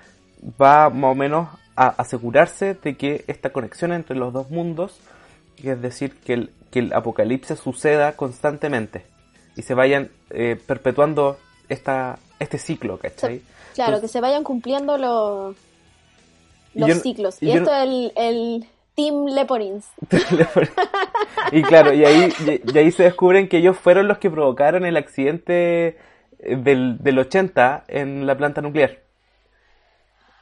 [0.59, 4.99] va más o menos a asegurarse de que esta conexión entre los dos mundos,
[5.63, 9.03] es decir, que el, que el apocalipsis suceda constantemente
[9.55, 11.37] y se vayan eh, perpetuando
[11.69, 13.41] esta, este ciclo, ¿cachai?
[13.75, 15.55] Claro, Entonces- que se vayan cumpliendo los,
[16.73, 17.41] Y los yo ciclos.
[17.41, 19.85] y esto es el, el Team Leporins.
[21.51, 24.85] y claro, y ahí, y, y ahí se descubren que ellos fueron los que provocaron
[24.85, 25.97] el accidente
[26.39, 28.99] eh, del, del 80 en la planta nuclear.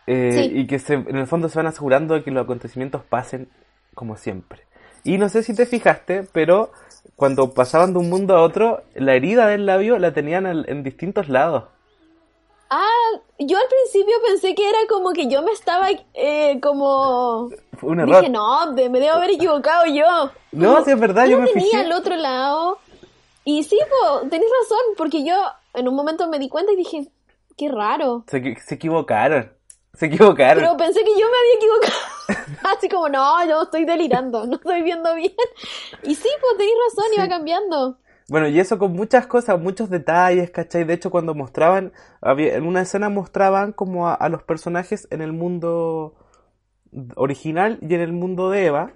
[0.08, 0.52] Eh, Sí.
[0.62, 3.50] Y que se, en el fondo se van asegurando de que los acontecimientos pasen
[3.94, 4.62] como siempre.
[5.04, 6.72] Y no sé si te fijaste, pero
[7.16, 11.30] cuando pasaban de un mundo a otro, la herida del labio la tenían en distintos
[11.30, 11.66] lados.
[12.70, 17.50] Ah, yo al principio pensé que era como que yo me estaba eh, como...
[17.82, 18.20] Un error.
[18.20, 20.32] Dije, no, me debo haber equivocado yo.
[20.52, 21.78] No, Como, sí es verdad, yo lo me tenía fijé.
[21.78, 22.78] al otro lado.
[23.44, 25.34] Y sí, po, tenés razón, porque yo
[25.74, 27.08] en un momento me di cuenta y dije,
[27.58, 28.24] qué raro.
[28.28, 28.38] Se
[28.70, 29.52] equivocaron.
[30.00, 30.64] Se equivocaron.
[30.64, 32.58] Pero pensé que yo me había equivocado.
[32.78, 35.34] Así como, no, yo estoy delirando, no estoy viendo bien.
[36.04, 37.98] Y sí, pues tenés razón, iba cambiando.
[38.30, 40.86] Bueno, y eso con muchas cosas, muchos detalles, ¿cachai?
[40.86, 45.22] De hecho, cuando mostraban, había, en una escena mostraban como a, a los personajes en
[45.22, 46.16] el mundo
[47.16, 48.94] original y en el mundo de Eva.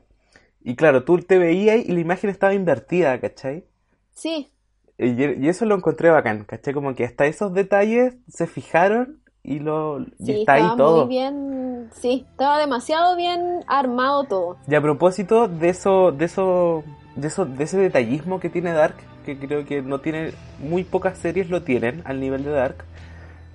[0.62, 3.66] Y claro, tú te veías y la imagen estaba invertida, ¿cachai?
[4.14, 4.54] Sí,
[4.98, 6.74] Y, y eso lo encontré bacán, ¿cachai?
[6.74, 11.06] Como que hasta esos detalles se fijaron y lo y sí, está ahí estaba todo.
[11.06, 14.58] muy bien, sí, estaba demasiado bien armado todo.
[14.68, 16.84] Y a propósito de eso, de eso,
[17.16, 21.18] de eso, de ese detallismo que tiene Dark, que creo que no tiene, muy pocas
[21.18, 22.86] series lo tienen al nivel de Dark.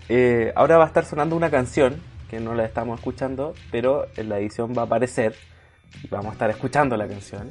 [0.09, 4.29] eh, ahora va a estar sonando una canción que no la estamos escuchando, pero en
[4.29, 5.35] la edición va a aparecer
[6.03, 7.49] y vamos a estar escuchando la canción.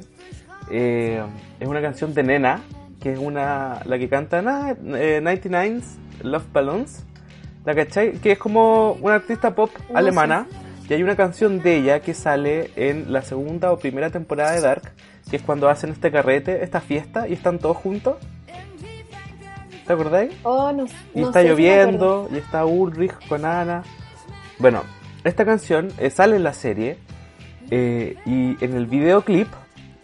[0.70, 1.22] Eh,
[1.58, 2.62] es una canción de Nena,
[3.00, 7.04] que es una la que canta eh, 99's Love Balloons,
[7.64, 8.12] ¿la cachai?
[8.14, 10.46] Que es como una artista pop No alemana.
[10.88, 14.62] Y hay una canción de ella que sale en la segunda o primera temporada de
[14.62, 14.92] Dark,
[15.28, 18.16] que es cuando hacen este carrete, esta fiesta, y están todos juntos.
[19.86, 20.32] ¿Te acordáis?
[20.44, 23.82] Oh, no, Y no está sé lloviendo, y está Ulrich con Ana.
[24.58, 24.82] Bueno,
[25.24, 26.96] esta canción eh, sale en la serie,
[27.70, 29.48] eh, y en el videoclip,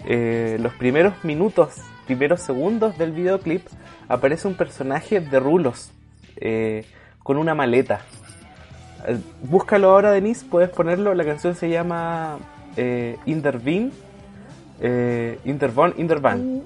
[0.06, 3.66] eh, los primeros minutos, primeros segundos del videoclip,
[4.08, 5.92] aparece un personaje de rulos,
[6.36, 6.84] eh,
[7.24, 8.02] con una maleta.
[9.08, 11.12] Eh, Búscalo ahora, Denise, puedes ponerlo.
[11.14, 12.38] La canción se llama
[12.76, 13.90] eh, Intervene.
[14.80, 16.62] Eh, Intervon, Intervan.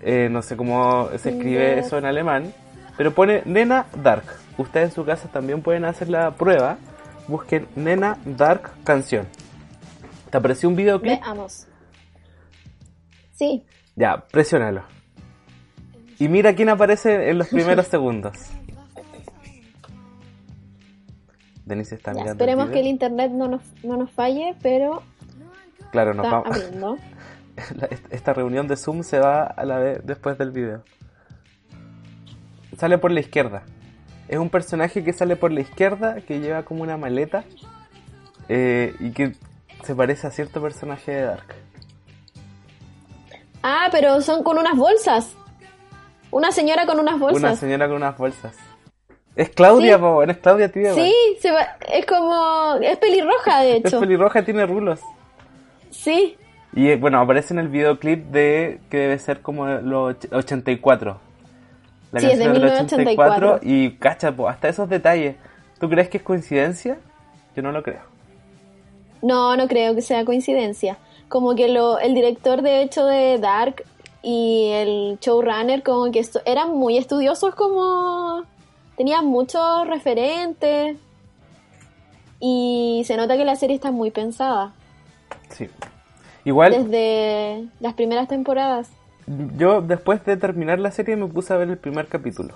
[0.00, 2.52] Eh, no sé cómo se escribe eso en alemán,
[2.96, 4.22] pero pone Nena Dark.
[4.56, 6.78] Ustedes en su casa también pueden hacer la prueba.
[7.26, 9.26] Busquen Nena Dark canción.
[10.30, 11.20] ¿Te apareció un videoclip?
[11.20, 11.66] Veamos.
[13.34, 13.64] Sí,
[13.96, 14.82] Ya, presiónalo.
[16.18, 18.36] Y mira quién aparece en los primeros segundos.
[21.68, 22.32] Denise está ya, mirando.
[22.32, 25.02] esperemos que el internet no nos, no nos falle, pero
[25.92, 26.46] Claro, nos vamos.
[26.50, 26.96] abriendo.
[28.10, 30.82] Esta reunión de Zoom se va a la vez después del video.
[32.78, 33.62] Sale por la izquierda.
[34.28, 37.44] Es un personaje que sale por la izquierda, que lleva como una maleta
[38.48, 39.32] eh, y que
[39.84, 41.54] se parece a cierto personaje de Dark.
[43.62, 45.34] Ah, pero son con unas bolsas.
[46.30, 47.58] Una señora con unas Una bolsas.
[47.58, 48.54] señora con unas bolsas.
[49.38, 50.00] Es Claudia, Sí.
[50.02, 50.92] po, es Claudia Tía.
[50.94, 52.74] Sí, se va- es como...
[52.82, 54.00] Es pelirroja, de Es hecho.
[54.00, 55.00] pelirroja, tiene rulos.
[55.90, 56.36] Sí,
[56.74, 61.18] Y eh, bueno, aparece en el videoclip de que debe ser como los och- 84.
[62.12, 63.60] La Sí, es de canción del 1984.
[63.62, 65.36] Y cacha, po, hasta esos detalles.
[65.80, 66.98] ¿Tú crees que es coincidencia?
[67.56, 68.00] Yo no lo creo.
[69.22, 70.96] no, no creo que sea coincidencia.
[71.28, 73.84] Como que lo, el director, de hecho, de Dark
[74.22, 78.44] y el showrunner, como que esto- eran muy estudiosos, como...
[78.98, 80.96] Tenían muchos referentes.
[82.40, 84.72] Y se nota que la serie está muy pensada.
[85.50, 85.68] Sí.
[86.44, 88.90] Igual, Desde las primeras temporadas.
[89.56, 92.54] yo después de terminar la serie me puse a ver el primer capítulo.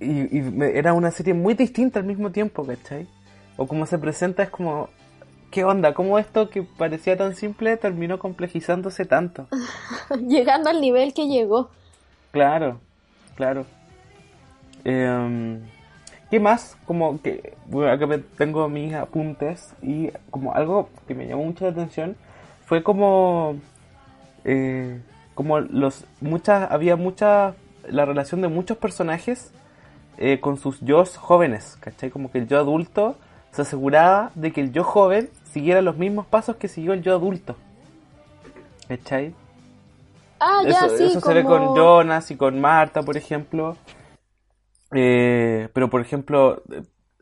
[0.00, 3.06] Y, y me- era una serie muy distinta al mismo tiempo, ¿cachai?
[3.56, 4.88] O como se presenta es como...
[5.50, 5.94] ¿Qué onda?
[5.94, 9.48] ¿Cómo esto que parecía tan simple terminó complejizándose tanto?
[10.28, 11.70] Llegando al nivel que llegó.
[12.30, 12.80] Claro,
[13.34, 13.66] claro.
[14.84, 15.60] Em,
[16.30, 16.76] ¿Qué más?
[16.86, 18.06] Como que bueno, acá
[18.38, 22.16] tengo mis apuntes y como algo que me llamó mucho la atención
[22.66, 23.56] fue como
[24.44, 25.00] eh,
[25.34, 27.54] como los muchas había mucha
[27.88, 29.52] la relación de muchos personajes
[30.18, 32.10] eh, con sus yo jóvenes, ¿cachai?
[32.10, 33.16] Como que el yo adulto
[33.50, 37.14] se aseguraba de que el yo joven siguiera los mismos pasos que siguió el yo
[37.14, 37.56] adulto,
[38.86, 39.34] ¿cachai?
[40.38, 41.26] Ah, ya, Eso, sí, eso como...
[41.26, 43.76] se ve con Jonas y con Marta, por ejemplo.
[44.94, 46.62] Eh, pero, por ejemplo,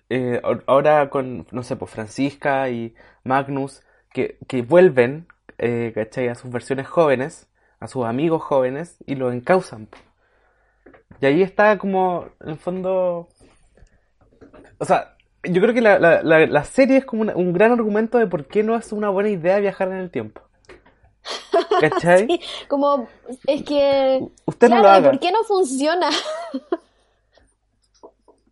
[0.09, 5.27] eh, ahor- ahora con, no sé, pues Francisca y Magnus, que, que vuelven,
[5.59, 6.29] eh, ¿cachai?
[6.29, 7.49] A sus versiones jóvenes,
[7.81, 9.89] a sus amigos jóvenes, y los encausan.
[11.21, 13.29] Y ahí está como, en el fondo...
[14.79, 17.73] O sea, yo creo que la, la, la, la serie es como una- un gran
[17.73, 20.43] argumento de por qué no es una buena idea viajar en el tiempo.
[21.79, 22.27] ¿Cachai?
[22.27, 23.09] Sí, como,
[23.47, 24.27] es que...
[24.47, 25.11] Usted no claro, lo ¿y haga.
[25.11, 26.11] ¿por qué no funciona?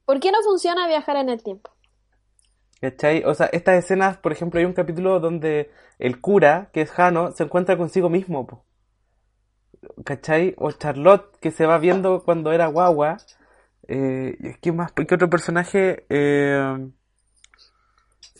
[0.06, 1.70] ¿Por qué no funciona viajar en el tiempo?
[2.80, 3.24] ¿Cachai?
[3.24, 7.32] O sea, estas escenas, por ejemplo, hay un capítulo donde el cura, que es Jano,
[7.32, 8.64] se encuentra consigo mismo, po.
[10.04, 10.54] ¿Cachai?
[10.58, 13.18] O Charlotte, que se va viendo cuando era guagua.
[13.88, 14.92] Eh, ¿Qué más?
[14.92, 16.06] ¿Qué otro personaje?
[16.08, 16.90] Eh,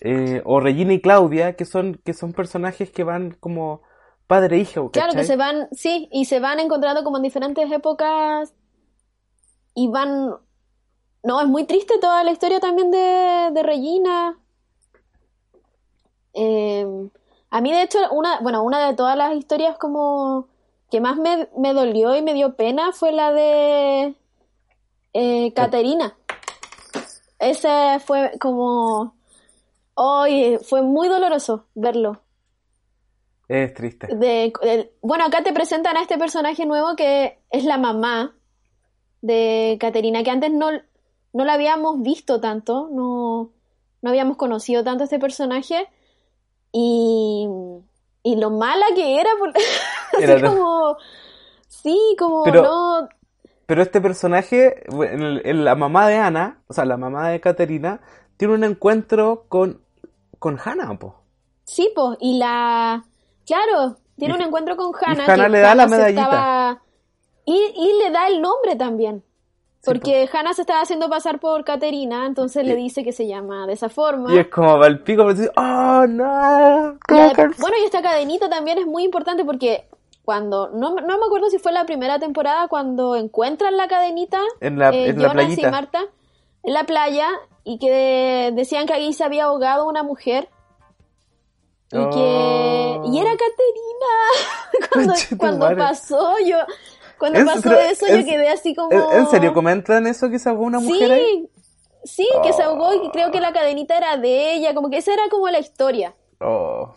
[0.02, 3.82] eh, o Regina y Claudia, que son, que son personajes que van como
[4.26, 7.70] padre e hijo, Claro, que se van, sí, y se van encontrando como en diferentes
[7.70, 8.54] épocas
[9.74, 10.36] y van...
[11.26, 14.38] No, es muy triste toda la historia también de, de Regina.
[16.32, 16.86] Eh,
[17.50, 20.46] a mí, de hecho, una, bueno, una de todas las historias como
[20.88, 24.14] que más me, me dolió y me dio pena fue la de
[25.14, 26.16] eh, Caterina.
[27.40, 29.16] Ese fue como...
[29.94, 32.22] Oye, fue muy doloroso verlo.
[33.48, 34.14] Es triste.
[34.14, 38.36] De, bueno, acá te presentan a este personaje nuevo que es la mamá
[39.22, 40.70] de Caterina, que antes no,
[41.36, 43.50] no la habíamos visto tanto, no,
[44.02, 45.86] no habíamos conocido tanto a este personaje.
[46.72, 47.46] Y,
[48.22, 49.52] y lo mala que era, por-
[50.18, 50.96] así como,
[51.68, 53.08] sí, como Pero- no,
[53.66, 57.40] Pero este personaje, bueno, el- el- la mamá de Ana, o sea, la mamá de
[57.40, 58.00] Caterina,
[58.36, 59.80] tiene un encuentro con,
[60.38, 61.16] con Hannah, po.
[61.64, 63.04] Sí, pues, y la...
[63.46, 65.24] Claro, tiene Y- un encuentro con y Hannah.
[65.24, 66.22] Hannah que le da la Hannah medallita.
[66.22, 66.82] estaba-
[67.44, 69.22] Y, y le da el nombre también.
[69.86, 73.72] Porque Hannah se estaba haciendo pasar por Caterina, entonces le dice que se llama de
[73.74, 74.34] esa forma.
[74.34, 76.92] Y es como va el pico, pero dice, oh no.
[76.94, 79.88] Y ¿cómo ade- que-?" bueno, y esta cadenita también es muy importante porque
[80.24, 84.78] cuando, no, no me acuerdo si fue la primera temporada, cuando encuentran la cadenita, En
[84.78, 85.68] la- eh, en la playita.
[85.68, 86.00] y Marta,
[86.64, 87.28] en la playa,
[87.62, 90.48] y que decían que ahí se había ahogado una mujer.
[91.92, 92.98] Y que.
[93.00, 93.04] Oh.
[93.12, 94.90] Y era Caterina.
[94.92, 96.56] cuando cuando pasó, yo.
[97.18, 98.90] Cuando pasó eso, yo quedé así como.
[99.12, 101.48] ¿En, serio comentan eso que se ahogó una mujer ahí?
[102.04, 103.10] Sí, sí, que se ahogó y Oh.
[103.12, 106.14] creo que la cadenita era de ella, como que esa era como la historia.
[106.40, 106.94] Oh.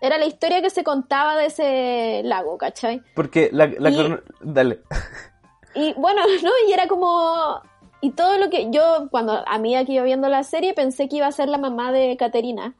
[0.00, 3.02] Era la historia que se contaba de ese lago, ¿cachai?
[3.14, 4.80] Porque la, la Y- crono- Dale.
[5.74, 6.50] Y bueno, ¿no?
[6.68, 7.62] Y era como...
[8.02, 11.16] Y todo lo que yo, cuando a mí aquí yo viendo la serie, pensé que
[11.16, 12.74] iba a ser la mamá de Caterina.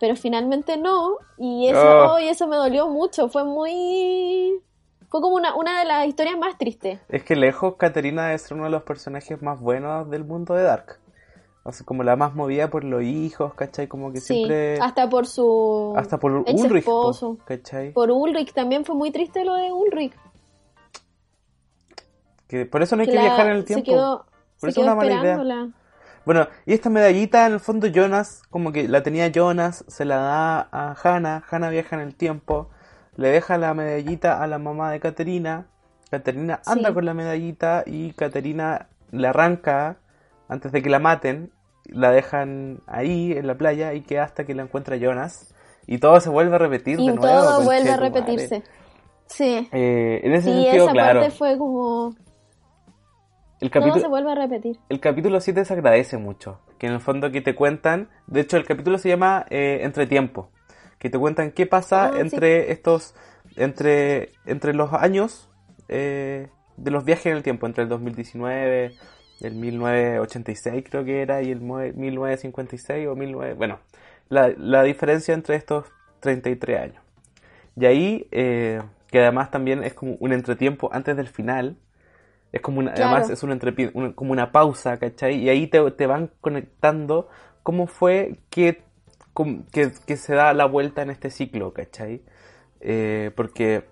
[0.00, 1.16] Pero finalmente no.
[1.38, 2.14] Y eso, Oh.
[2.14, 3.28] oh, y eso me dolió mucho.
[3.28, 4.60] Fue muy...
[5.12, 6.98] Fue como una, una de las historias más tristes.
[7.10, 10.98] Es que lejos Caterina ser uno de los personajes más buenos del mundo de Dark.
[11.64, 13.88] O sea, como la más movida por los hijos, ¿cachai?
[13.88, 14.80] Como que Sí, siempre...
[14.80, 17.36] hasta por su hasta por Ulrich, po, esposo.
[17.44, 17.92] ¿cachai?
[17.92, 20.14] Por Ulrich también fue muy triste lo de Ulrich.
[22.48, 23.84] Que por eso no hay que, la- viajar en el Se tiempo.
[23.92, 24.18] quedó,
[24.60, 25.68] Por se eso es una mala idea.
[26.24, 30.16] Bueno, y esta medallita en el fondo Jonas, como que la tenía Jonas, se la
[30.16, 32.70] da a Hannah, Hannah viaja en el tiempo,
[33.16, 35.66] le deja la medallita a la mamá de Caterina,
[36.10, 36.94] Caterina anda Sí.
[36.94, 39.96] con la medallita y Caterina la arranca
[40.48, 41.50] antes de que la maten,
[41.86, 45.54] la dejan ahí en la playa y que hasta que la encuentra Jonas
[45.86, 47.22] y todo se vuelve a repetir Y de nuevo.
[47.22, 48.62] todo vuelve a repetirse.
[49.26, 49.68] Sí.
[49.72, 52.14] Eh, en ese Sí, sentido, esa claro, parte fue como...
[53.60, 54.78] el Todo se capítulo, vuelve a repetir.
[54.88, 56.60] el capítulo 7 se agradece mucho.
[56.78, 58.08] Que en el fondo que te cuentan.
[58.26, 60.50] De hecho, el capítulo se llama eh, Entretiempo.
[61.02, 62.20] Que te cuentan qué pasa Ah, sí.
[62.20, 63.16] entre estos.
[63.56, 65.50] Entre, entre los años
[65.88, 67.66] eh, de los viajes en el tiempo.
[67.66, 68.92] Entre el 2019,
[69.40, 73.54] el 1986 creo que era, y el mue- 1956 o 19.
[73.54, 73.80] Bueno,
[74.28, 75.86] la, la diferencia entre estos
[76.20, 77.02] 33 años.
[77.76, 81.76] Y ahí, eh, que además también es como un entretiempo antes del final.
[82.52, 83.10] Es como una, Claro.
[83.10, 85.34] además es un entrepi- un- como una pausa, ¿cachai?
[85.42, 87.28] Y ahí te, te van conectando
[87.62, 88.82] cómo fue que,
[89.34, 92.22] que, que se da la vuelta en este ciclo, ¿cachai?
[92.80, 93.84] Eh, porque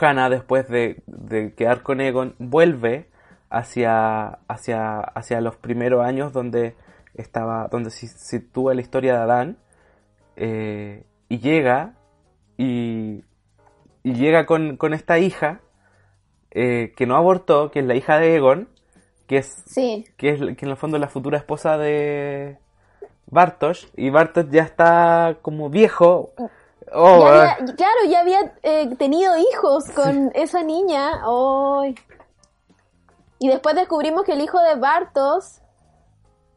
[0.00, 3.10] Hannah, después de, de quedar con Egon, vuelve
[3.50, 6.76] hacia, hacia, hacia los primeros años donde
[7.14, 9.58] estaba, donde se sitúa la historia de Adán,
[10.36, 11.94] eh, y llega,
[12.56, 13.24] y,
[14.02, 15.60] y llega con, con esta hija,
[16.50, 18.68] eh, que no abortó, que es la hija de Egon,
[19.26, 20.04] que es, Sí.
[20.16, 22.58] que es que en el fondo es la futura esposa de
[23.26, 26.32] Bartosz, y Bartosz ya está como viejo.
[26.94, 27.56] Oh, Ya ah.
[27.58, 31.22] había- claro, ya había eh, tenido hijos con esa niña.
[31.24, 31.94] Ay.
[33.38, 35.60] Y después descubrimos que el hijo de Bartos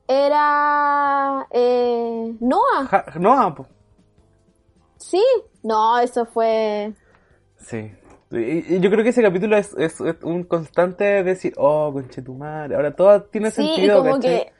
[0.07, 2.85] era eh, Noah.
[2.89, 3.67] Ja- no, po.
[4.97, 5.23] Sí.
[5.63, 6.93] No, eso fue...
[7.57, 7.91] Sí.
[8.31, 12.75] Y, y yo creo que ese capítulo es, es- es un constante decir, oh, conchetumare,
[12.75, 14.45] ahora todo tiene Sí, y sentido, como ¿cachai?
[14.45, 14.53] que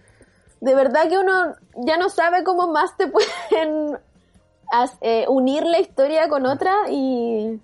[0.66, 3.08] de verdad que uno ya no sabe cómo más te
[3.52, 3.98] pueden
[4.72, 7.62] as- eh, unir la historia con otra y,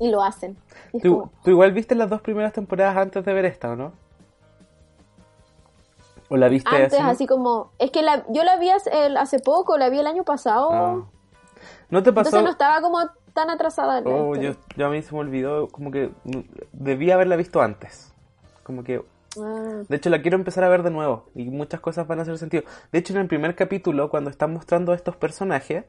[0.00, 0.56] y lo hacen.
[0.92, 3.76] Y ¿Tú, como- tú igual viste las dos primeras temporadas antes de ver esta, ¿o
[3.76, 3.92] no?
[6.28, 7.08] ¿O la viste antes, así?
[7.08, 7.70] así como...
[7.78, 10.70] Es que la, yo la vi hace, poco, la vi el año pasado.
[10.72, 11.02] Ah.
[11.88, 12.28] ¿No te pasó?
[12.28, 12.98] Entonces no estaba como
[13.32, 14.02] tan atrasada.
[14.04, 16.40] Oh, yo, yo a mí se me olvidó, como que mm,
[16.72, 18.12] debí haberla visto antes.
[18.62, 19.02] Como que,
[19.40, 22.22] Ah, de hecho la quiero empezar a ver de nuevo y muchas cosas van a
[22.22, 22.64] hacer sentido.
[22.92, 25.84] De hecho en el primer capítulo, cuando están mostrando a estos personajes,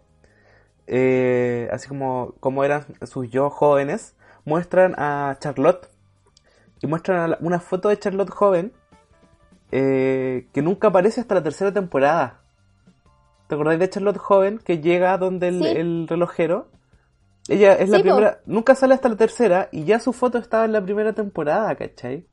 [0.88, 5.88] eh, así como, como eran sus yo jóvenes, muestran a Charlotte
[6.82, 8.74] y muestran una foto de Charlotte joven
[9.72, 12.40] eh, que nunca aparece hasta la tercera temporada.
[13.48, 15.68] ¿Te acordáis de Charlotte joven que llega donde el, Sí.
[15.68, 16.68] el relojero?
[17.47, 18.10] Ella es la Sí, po.
[18.10, 21.74] primera, nunca sale hasta la tercera y ya su foto estaba en la primera temporada,
[21.76, 22.26] ¿cachai?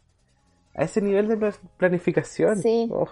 [0.77, 2.59] A ese nivel de pla- planificación.
[2.59, 2.89] Sí.
[2.93, 3.09] Oh.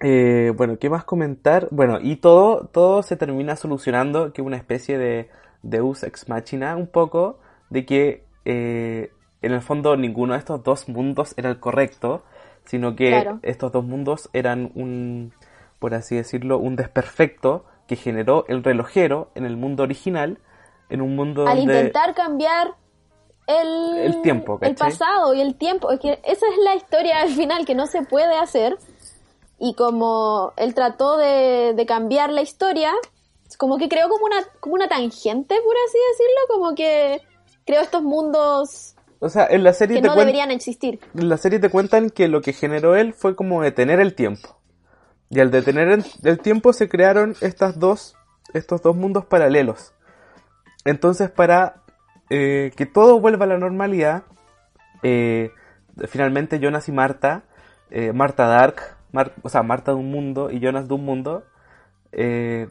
[0.00, 1.68] Eh, bueno, ¿qué más comentar?
[1.70, 5.28] Bueno, y todo, todo se termina solucionando que una especie de
[5.62, 7.38] Deus ex machina, un poco,
[7.70, 9.10] de que eh,
[9.42, 12.22] en el fondo ninguno de estos dos mundos era el correcto,
[12.64, 13.40] sino que Claro.
[13.42, 15.32] estos dos mundos eran un,
[15.80, 20.38] por así decirlo, un desperfecto que generó el relojero en el mundo original,
[20.90, 21.74] en un mundo Al donde...
[21.80, 22.74] intentar cambiar
[23.48, 25.90] el, El tiempo, el pasado y el tiempo.
[25.90, 28.76] Es que esa es la historia al final que no se puede hacer
[29.58, 32.92] y como él trató de, de cambiar la historia,
[33.56, 37.22] como que creó como una, como una tangente, por así decirlo, como que
[37.64, 41.00] creó estos mundos O sea, en la serie que te no deberían existir.
[41.14, 44.56] en la serie te cuentan que lo que generó él fue como detener el tiempo.
[45.30, 48.14] Y al detener el, el tiempo se crearon estas dos,
[48.54, 49.92] estos dos mundos paralelos.
[50.84, 51.82] Entonces para
[52.30, 54.22] eh, que todo vuelva a la normalidad,
[55.02, 55.50] eh,
[56.06, 57.42] finalmente Jonas y Marta,
[57.90, 58.76] eh, Marta Dark,
[59.12, 61.44] Mar- o sea, Marta de un mundo y Jonas de un mundo,
[62.12, 62.68] eh,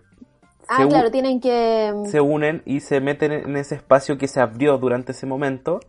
[0.70, 1.94] Ah, se claro, tienen que...
[2.08, 5.80] se unen y se meten en ese espacio que se abrió durante ese momento,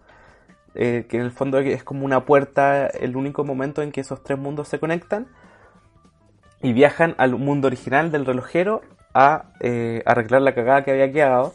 [0.73, 4.39] que en el fondo es como una puerta, el único momento en que esos tres
[4.39, 5.27] mundos se conectan,
[6.63, 8.83] y viajan al mundo original del relojero
[9.15, 9.47] a
[10.07, 11.55] arreglar la cagada que había quedado.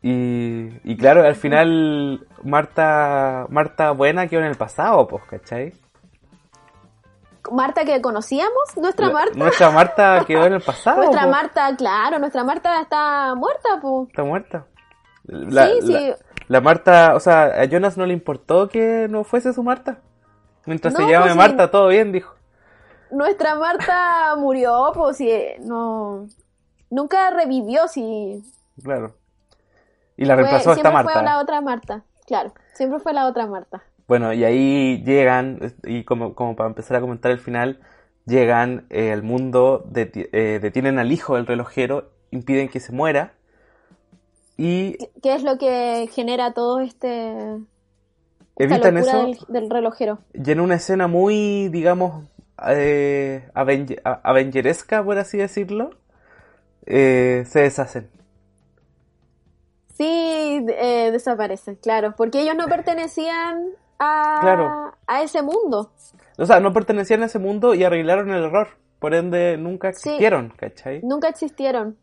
[0.00, 5.72] Y, y claro, al final Marta, Marta Buena quedó en el pasado, pues, ¿cachai?
[7.50, 9.32] Marta que conocíamos, nuestra Marta.
[9.36, 10.98] Nuestra Marta quedó en el pasado.
[10.98, 11.30] Nuestra po.
[11.30, 14.08] Marta, claro, nuestra Marta está muerta, pues.
[14.08, 14.66] Está muerta.
[15.24, 16.12] La, Sí, sí.
[16.48, 19.98] la- Marta, o sea, a Jonas no le importó que no fuese su Marta.
[20.66, 21.38] Mientras No, se llame pues sí.
[21.38, 22.34] Marta, todo bien, dijo.
[23.10, 26.26] Nuestra Marta murió, pues sí, no...
[26.90, 28.42] Nunca revivió, sí.
[28.82, 29.14] Claro.
[30.18, 31.12] Y la Fue- reemplazó esta siempre Marta.
[31.12, 32.52] fue la otra Marta, claro.
[32.74, 33.82] Siempre fue la otra Marta.
[34.06, 37.80] Bueno, y ahí llegan, y como, como para empezar a comentar el final,
[38.26, 43.32] llegan eh, al mundo, eh, detienen al hijo del relojero, impiden que se muera.
[44.56, 47.58] Y ¿Qué es lo que genera todo este...
[48.56, 49.24] Evitan eso.
[49.24, 50.18] del, del relojero.
[50.34, 52.26] Y en una escena muy, digamos,
[52.68, 55.90] eh, Aven- a- avengeresca, por así decirlo,
[56.86, 58.08] eh, se deshacen.
[59.98, 64.92] Sí, eh, desaparecen, claro, porque ellos no pertenecían a, Claro.
[65.08, 65.90] a ese mundo.
[66.38, 68.68] O sea, no pertenecían a ese mundo y arreglaron el error.
[69.00, 70.08] Por ende, nunca Sí.
[70.10, 71.00] existieron, ¿cachai?
[71.02, 71.96] Nunca existieron.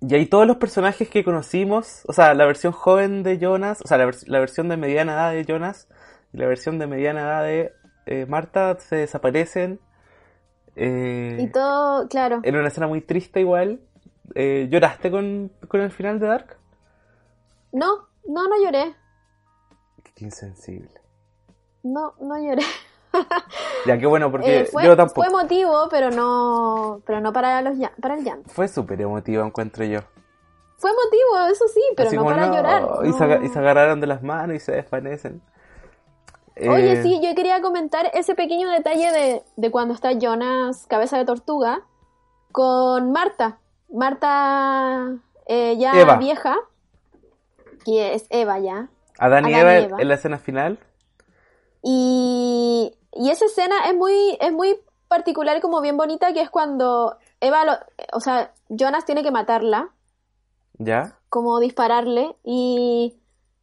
[0.00, 3.88] Y ahí todos los personajes que conocimos, o sea, la versión joven de Jonas, o
[3.88, 5.88] sea, la, vers- la versión de mediana edad de Jonas
[6.32, 7.72] y la versión de mediana edad de
[8.06, 9.80] eh, Marta se desaparecen.
[10.76, 12.40] eh, Y todo, claro.
[12.44, 13.80] en una escena muy triste igual.
[14.34, 16.56] Eh, ¿Lloraste con, con el final de Dark?
[17.72, 18.94] No, no, no lloré.
[20.14, 21.00] Qué insensible.
[21.82, 22.62] No, no lloré.
[23.86, 25.22] Ya, qué bueno, porque Eh, fue, yo tampoco.
[25.22, 28.50] fue emotivo, pero no, pero no para los para el llanto.
[28.50, 30.00] Fue súper emotivo, encuentro yo.
[30.78, 32.82] Fue emotivo, eso sí, pero Así no para no, llorar.
[33.06, 33.24] Y, se, no.
[33.24, 35.40] aga- y se agarraron de las manos y se desvanecen.
[36.58, 41.16] Oye, Eh, sí, yo quería comentar ese pequeño detalle de, de cuando está Jonas, cabeza
[41.18, 41.82] de tortuga,
[42.52, 43.58] con Marta.
[43.92, 45.14] Marta
[45.46, 46.16] eh, ya Eva.
[46.16, 46.56] vieja,
[47.86, 48.88] que es Eva ya.
[49.18, 49.96] Adán y Adán y Eva Eva.
[50.02, 50.78] en la escena final.
[51.82, 54.76] Y, y esa escena es muy, es muy
[55.08, 57.78] particular y como bien bonita, que es cuando Eva, lo-
[58.12, 59.90] o sea, Jonas tiene que matarla,
[60.78, 61.16] ¿Ya?
[61.28, 63.14] como dispararle, y,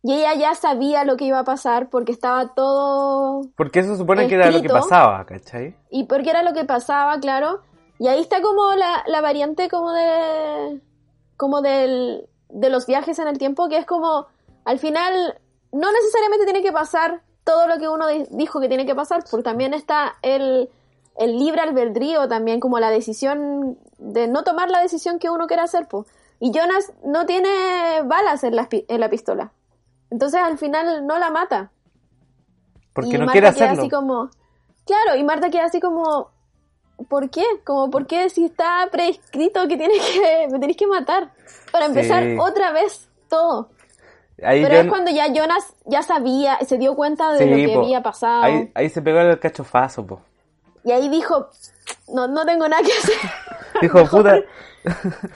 [0.03, 4.27] y ella ya sabía lo que iba a pasar porque estaba todo Porque eso supone
[4.27, 5.75] que era lo que pasaba, ¿cachai?
[5.89, 7.61] Y porque era lo que pasaba, claro.
[7.99, 10.81] Y ahí está como la, la variante como de.
[11.37, 14.27] como del, de los viajes en el tiempo, que es como.
[14.65, 15.39] Al final,
[15.73, 19.23] no necesariamente tiene que pasar todo lo que uno di- dijo que tiene que pasar,
[19.29, 20.69] porque también está el,
[21.17, 25.63] el libre albedrío también, como la decisión de no tomar la decisión que uno quiere
[25.63, 26.07] hacer, pues.
[26.39, 29.51] Y Jonas no tiene balas en la, en la pistola.
[30.09, 31.71] Entonces al final no la mata.
[32.93, 33.81] Porque y no Marta quiere queda hacerlo.
[33.81, 34.29] así como,
[34.85, 36.29] claro, y Marta queda así como,
[37.09, 37.43] ¿por qué?
[37.63, 41.31] Como, ¿por qué si está prescrito que tienes que, me tenés que matar?
[41.71, 42.35] Para empezar Sí.
[42.39, 43.69] otra vez todo.
[44.43, 47.73] Ahí Pero es cuando ya Jonas ya sabía, se dio cuenta de Sí, lo que
[47.75, 47.81] po.
[47.81, 48.43] había pasado.
[48.43, 50.21] ahí, ahí se pegó el cachofazo, po.
[50.83, 51.49] Y ahí dijo,
[52.13, 53.15] no, no tengo nada que hacer.
[53.81, 54.39] Dijo, puta,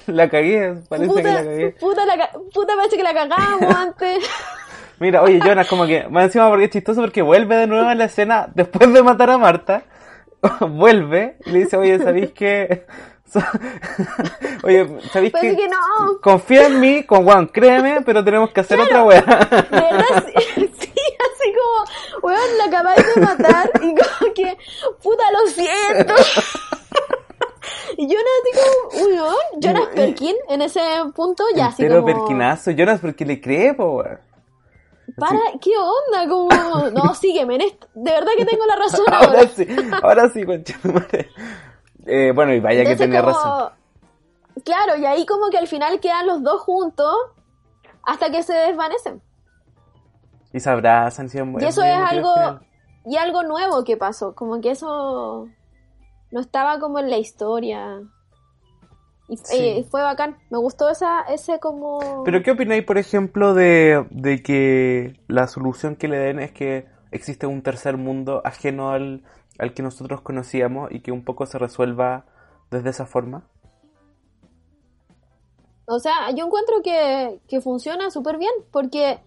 [0.07, 1.69] la cagué, parece puta, que la cagué.
[1.79, 4.25] puta, la puta, parece que la cagamos antes.
[4.99, 7.95] Mira, oye, Jonas, como que, más encima porque es chistoso porque vuelve de nuevo a
[7.95, 9.83] la escena después de matar a Marta.
[10.61, 12.85] vuelve y le dice, oye, ¿sabéis que...?
[13.31, 13.39] so-
[14.63, 15.63] oye, ¿sabéis Parece que...
[15.63, 16.19] que no.
[16.21, 19.21] Confía en mí, con Juan, créeme, pero tenemos que hacer otra weá.
[19.21, 20.25] De verdad,
[20.55, 24.57] sí, sí, así como, weón, la acabáis de matar y como que,
[25.01, 26.13] puta, lo siento.
[27.97, 28.59] Y Jonas así
[28.93, 30.81] como, weón, Jonas Perkin en ese
[31.15, 32.71] punto ya así como, perquinazo.
[32.71, 34.19] Jonas, porque le cree, po, weón.
[35.17, 36.29] Para, ¿qué onda?
[36.29, 37.87] Como, no, sígueme, en esto.
[37.93, 39.27] de verdad que tengo la razón ahora.
[39.27, 39.67] Ahora sí,
[40.03, 40.41] ahora sí.
[42.05, 43.71] Eh, bueno, y vaya que tenía como- razón.
[44.63, 47.13] Claro, y ahí como que al final quedan los dos juntos
[48.03, 49.21] hasta que se desvanecen.
[50.53, 52.33] Y se abrazan, sí, Y eso es algo,
[53.05, 55.47] y algo nuevo que pasó, como que eso,
[56.31, 58.01] no estaba como en la historia.
[59.29, 59.57] Y Sí.
[59.57, 60.37] eh, fue bacán.
[60.49, 62.23] Me gustó esa, ese como...
[62.23, 66.87] Pero ¿qué opináis, por ejemplo, de, de que la solución que le den es que
[67.11, 69.23] existe un tercer mundo ajeno al,
[69.59, 72.25] al que nosotros conocíamos y que un poco se resuelva
[72.71, 73.47] desde esa forma?
[75.85, 79.19] O sea, yo encuentro que, que funciona súper bien, porque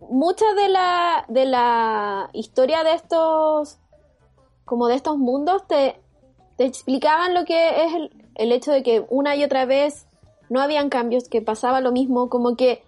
[0.00, 3.78] mucha de la, de la historia de estos,
[4.64, 6.00] como de estos mundos, te,
[6.56, 10.06] te explicaban lo que es el, el hecho de que una y otra vez
[10.48, 12.82] no habían cambios, que pasaba lo mismo, como que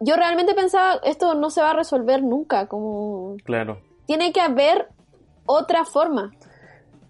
[0.00, 3.80] yo realmente pensaba, esto no se va a resolver nunca, como Claro.
[4.06, 4.88] tiene que haber
[5.46, 6.32] otra forma.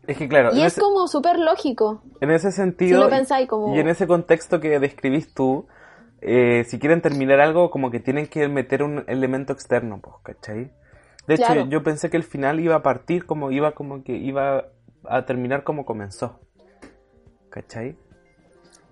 [0.06, 2.02] Es que claro, Y es ese, como súper lógico.
[2.20, 5.66] en ese sentido Si lo pensáis como- y en ese contexto que describís tú,
[6.20, 10.70] eh, si quieren terminar algo, como que tienen que meter un elemento externo, pues, ¿cachai?
[11.28, 11.66] De hecho, Claro.
[11.68, 14.64] yo pensé que el final iba a partir como iba, como que iba
[15.04, 16.40] a terminar como comenzó.
[17.50, 17.96] ¿Cachai?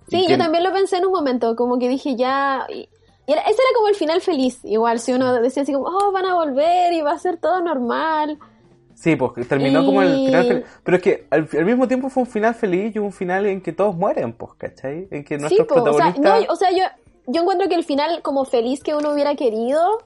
[0.09, 2.67] Sí, yo también lo pensé en un momento, como que dije ya...
[2.69, 2.89] Y,
[3.27, 6.25] era- ese era como el final feliz, igual, si uno decía así como, oh, van
[6.25, 8.39] a volver y va a ser todo normal.
[8.95, 10.65] Sí, pues terminó como el final feliz.
[10.83, 13.61] Pero es que al, al mismo tiempo fue un final feliz y un final en
[13.61, 15.07] que todos mueren, pues, ¿cachai?
[15.11, 16.41] En que Sí, nuestros po, o sea, protagonistas...
[16.47, 16.85] no, o sea, yo,
[17.27, 19.99] yo encuentro que el final como feliz que uno hubiera querido,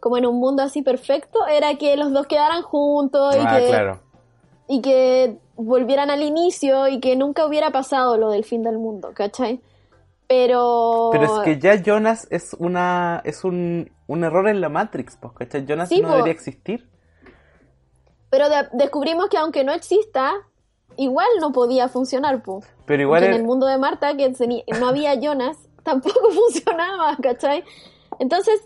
[0.00, 3.66] como en un mundo así perfecto, era que los dos quedaran juntos y, ah, que,
[3.68, 4.00] claro.
[4.68, 9.12] y que volvieran al inicio y que nunca hubiera pasado lo del fin del mundo,
[9.14, 9.60] ¿cachai?
[10.28, 11.10] Pero...
[11.12, 15.32] Pero es que ya Jonas es una es un, un error en la Matrix, pues,
[15.34, 15.64] ¿cachai?
[15.66, 16.88] Jonas Sí, no debería existir.
[18.30, 20.32] Pero de- descubrimos que aunque no exista,
[20.96, 22.62] igual no podía funcionar, po.
[22.84, 24.32] Pero igual en el mundo de Marta, que
[24.80, 27.64] no había Jonas, tampoco funcionaba, ¿cachai?
[28.18, 28.60] Entonces,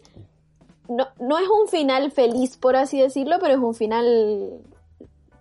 [0.88, 4.60] no, no es un final feliz, por así decirlo, pero es un final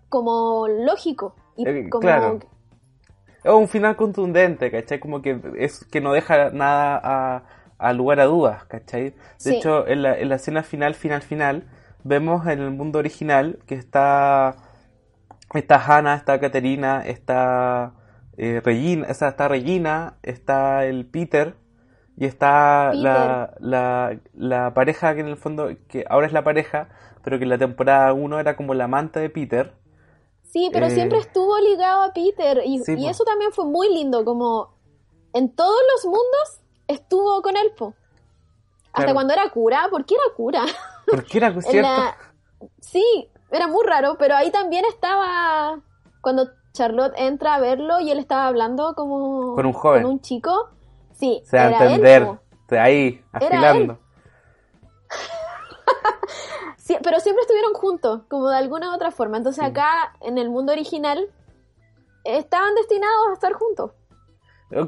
[0.09, 1.35] como lógico.
[1.57, 2.39] Y Eh, como claro.
[3.43, 4.99] es un final contundente, ¿cachai?
[4.99, 7.43] Como que es que no deja nada a,
[7.77, 9.15] a lugar a dudas, ¿cachai?
[9.43, 9.51] De Sí.
[9.51, 11.67] hecho, en la, en la escena final, final, final,
[12.03, 14.57] vemos en el mundo original que está
[15.55, 17.93] está Hannah, está Caterina, está
[18.37, 21.55] eh, Regina, o sea, está Regina, está el Peter
[22.17, 22.95] y está Peter.
[22.95, 26.89] la, la, la pareja que en el fondo, que ahora es la pareja,
[27.23, 29.73] pero que en la temporada 1 era como la amante de Peter.
[30.51, 33.09] Sí, pero Eh, siempre estuvo ligado a Peter y, sí, y po.
[33.09, 34.73] eso también fue muy lindo, como
[35.33, 37.93] en todos los mundos estuvo con él, po.
[38.87, 39.13] Hasta Claro.
[39.13, 40.63] cuando era cura, ¿por qué era cura?
[41.05, 41.89] Porque era cierto.
[41.89, 42.17] la-
[42.81, 45.79] Sí, era muy raro, pero ahí también estaba
[46.21, 50.01] cuando Charlotte entra a verlo y él estaba hablando como Con un joven.
[50.03, 50.69] con un chico.
[51.13, 52.25] Sí, Se da a era él, entender.
[52.25, 52.39] po.
[52.69, 53.99] de ahí, Era afilando.
[56.89, 59.37] Sí, pero siempre estuvieron juntos, como de alguna u otra forma.
[59.37, 59.69] Entonces Sí.
[59.69, 61.29] acá, en el mundo original,
[62.23, 63.91] estaban destinados a estar juntos.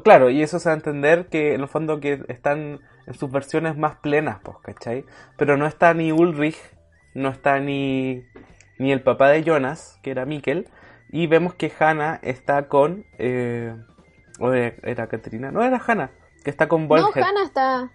[0.02, 3.30] Claro, y eso se da a entender que en el fondo que están en sus
[3.30, 5.04] versiones más plenas, pues, ¿cachai?
[5.36, 6.58] Pero no está ni Ulrich,
[7.14, 8.24] no está ni,
[8.78, 10.68] ni el papá de Jonas, que era Mikkel,
[11.08, 13.06] y vemos que Hannah está con...
[13.18, 13.76] Eh,
[14.40, 16.10] o era, era Katrina, no era Hannah,
[16.42, 17.92] que está con No, Volger, Hannah está...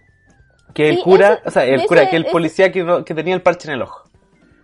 [0.74, 2.82] que el sí, cura, ese- o sea, el ese- cura, que el ese- policía que,
[2.84, 4.02] no- que tenía el parche en el ojo.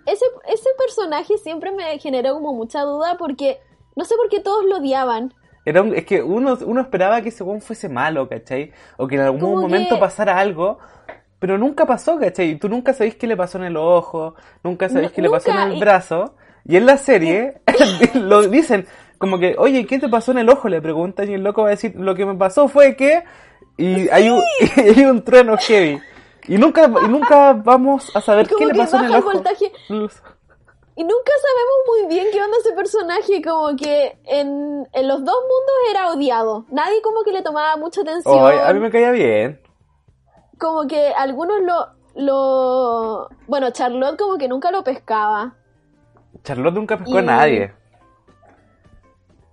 [0.06, 3.58] Ese, ese personaje siempre me generó como mucha duda porque
[3.96, 5.32] no sé por qué todos lo odiaban.
[5.64, 8.70] Era un- es que uno, uno esperaba que ese weón fuese malo, ¿cachai?
[8.98, 10.78] O que en algún Como momento que- pasara algo,
[11.38, 12.58] pero nunca pasó, ¿cachai?
[12.58, 15.58] Tú nunca sabés qué le pasó en el ojo, nunca sabés qué le pasó en
[15.58, 16.34] el y- brazo.
[16.66, 17.60] Y en la serie
[18.14, 18.86] lo dicen,
[19.18, 20.68] como que, oye, ¿qué te pasó en el ojo?
[20.68, 23.24] Le preguntan y el loco va a decir, lo que me pasó fue que...
[23.76, 24.42] Y hay, un,
[24.76, 26.00] hay un trueno heavy.
[26.46, 29.32] Y nunca, y nunca vamos a saber Como qué le pasó en el ojo.
[29.32, 29.72] voltaje.
[30.96, 35.34] Y nunca sabemos muy bien qué onda ese personaje, como que en, en los dos
[35.34, 36.66] mundos era odiado.
[36.70, 38.34] Nadie como que le tomaba mucha atención.
[38.38, 39.60] Oh, a mí me caía bien.
[40.58, 43.28] Como que algunos lo, lo...
[43.48, 45.54] Bueno, Charlotte como que nunca lo pescaba.
[46.44, 47.74] Charlotte nunca pescó a Y- nadie.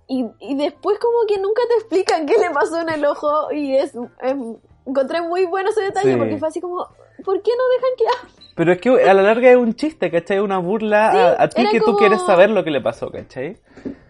[0.08, 3.76] Y, y después como que nunca te explican qué le pasó en el ojo y
[3.76, 3.94] es...
[4.22, 4.36] es-
[4.84, 6.18] encontré muy bueno ese detalle Sí.
[6.18, 6.78] porque fue así como...
[7.24, 8.52] ¿Por qué no dejan que hable?
[8.56, 10.40] Pero es que a la larga es un chiste, ¿cachai?
[10.40, 13.56] Una burla Sí, a, a ti que tú quieres saber lo que le pasó, ¿cachai?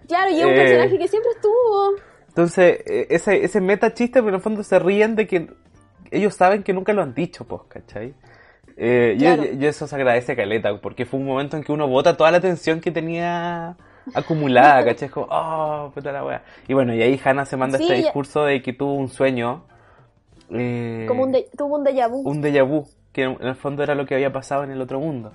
[0.08, 0.56] Claro, y es un Eh.
[0.56, 1.92] personaje que siempre estuvo...
[2.28, 5.50] Entonces, eh, ese, ese meta chiste, pero en el fondo se ríen de que
[6.10, 8.14] ellos saben que nunca lo han dicho, pues, ¿cachai?
[8.78, 9.44] Eh, Claro.
[9.44, 12.40] y, eso se agradece caleta, porque fue un momento en que uno bota toda la
[12.40, 13.76] tensión que tenía
[14.14, 15.06] acumulada, ¿cachai?
[15.06, 16.44] Es como, oh, puta la wea.
[16.68, 19.64] Y bueno, y ahí Hannah se manda Sí, este discurso de que tuvo un sueño.
[20.50, 22.22] eh, Como un de- tuvo un déjà vu.
[22.28, 25.00] un déjà vu, que en el fondo era lo que había pasado en el otro
[25.00, 25.32] mundo.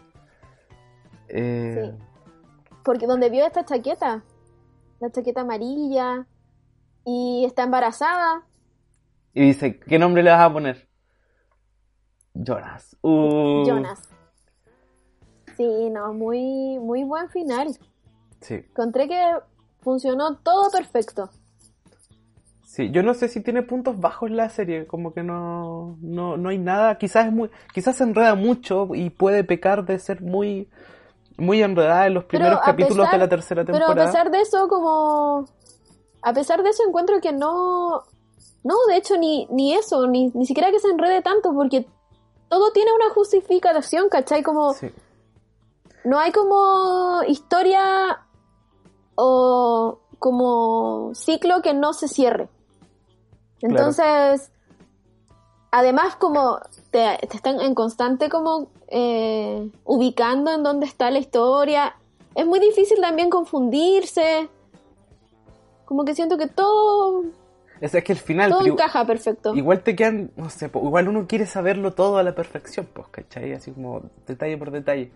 [1.30, 2.04] Eh, Sí.
[2.84, 4.24] Porque donde vio esta chaqueta.
[5.00, 6.26] la chaqueta amarilla
[7.06, 8.44] y está embarazada.
[9.34, 10.88] Y dice, ¿qué nombre le vas a poner?
[12.34, 12.98] Jonas.
[13.02, 13.64] Uh.
[13.68, 14.02] Jonas.
[15.56, 17.68] Sí, no, muy, muy buen final.
[18.42, 18.56] Sí.
[18.56, 19.32] Encontré que
[19.82, 21.30] funcionó todo perfecto.
[22.64, 26.50] Sí, yo no sé si tiene puntos bajos la serie, como que no, no, no
[26.50, 30.70] hay nada, quizás es muy, quizás se enreda mucho y puede pecar de ser muy,
[31.38, 33.94] muy enredada en los primeros capítulos pesar- de la tercera temporada.
[33.94, 35.46] Pero a pesar de eso, como...
[36.22, 38.04] A pesar de eso encuentro que no...
[38.64, 41.88] No, de hecho, ni, ni eso, ni, ni siquiera que se enrede tanto, porque
[42.50, 44.44] todo tiene una justificación, ¿cachai?
[44.44, 44.74] Como...
[44.74, 44.92] Sí.
[46.04, 48.20] no hay como historia
[49.18, 52.48] o como ciclo que no se cierre.
[53.62, 54.52] Entonces,
[55.72, 56.60] además como
[56.92, 61.96] te, te están en constante como eh, ubicando en dónde está la historia,
[62.36, 64.48] es muy difícil también confundirse.
[65.86, 67.24] Como que siento que todo,
[67.82, 69.56] Es, es que el final, todo encaja perfecto.
[69.56, 73.54] igual te quedan, no sé, igual uno quiere saberlo todo a la perfección, pues, ¿cachai?
[73.54, 75.12] Así como detalle por detalle.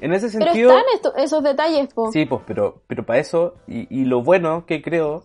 [0.00, 0.70] En ese Pero sentido...
[0.70, 2.10] están esto- esos detalles, po.
[2.12, 5.24] Sí, pues, pero, pero para eso, y, y lo bueno que creo,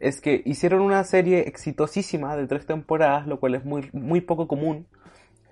[0.00, 4.48] es que hicieron una serie exitosísima de tres temporadas, lo cual es muy, muy poco
[4.48, 4.86] común.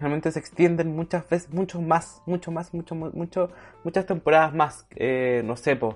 [0.01, 3.51] Realmente se extienden muchas veces, mucho más, mucho más, mucho, mu- mucho,
[3.85, 4.87] muchas temporadas más.
[4.97, 5.95] Eh, no sé, pues,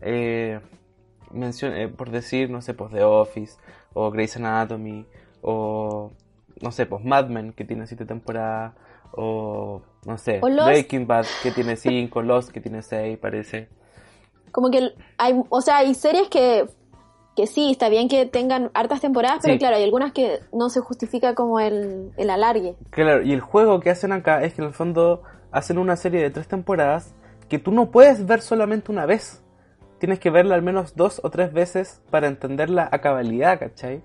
[0.00, 0.60] eh,
[1.32, 3.58] mencion- eh, por decir, no sé, pues, The Office,
[3.92, 5.04] o Grey's Anatomy,
[5.42, 6.12] o,
[6.62, 8.74] no sé, pues, Mad Men, que tiene siete temporadas,
[9.16, 10.68] o, no sé, O Lost.
[10.68, 13.68] Breaking Bad, que tiene cinco, Lost, que tiene seis, parece.
[14.52, 16.66] Como que hay, o sea, hay series que,
[17.36, 19.58] que sí, está bien que tengan hartas temporadas, pero Sí.
[19.58, 22.76] claro, hay algunas que no se justifica como el, el alargue.
[22.90, 26.20] Claro, y el juego que hacen acá es que en el fondo hacen una serie
[26.22, 27.14] de tres temporadas
[27.48, 29.42] que tú no puedes ver solamente una vez.
[29.98, 34.02] Tienes que verla al menos dos o tres veces para entenderla a cabalidad, ¿cachai?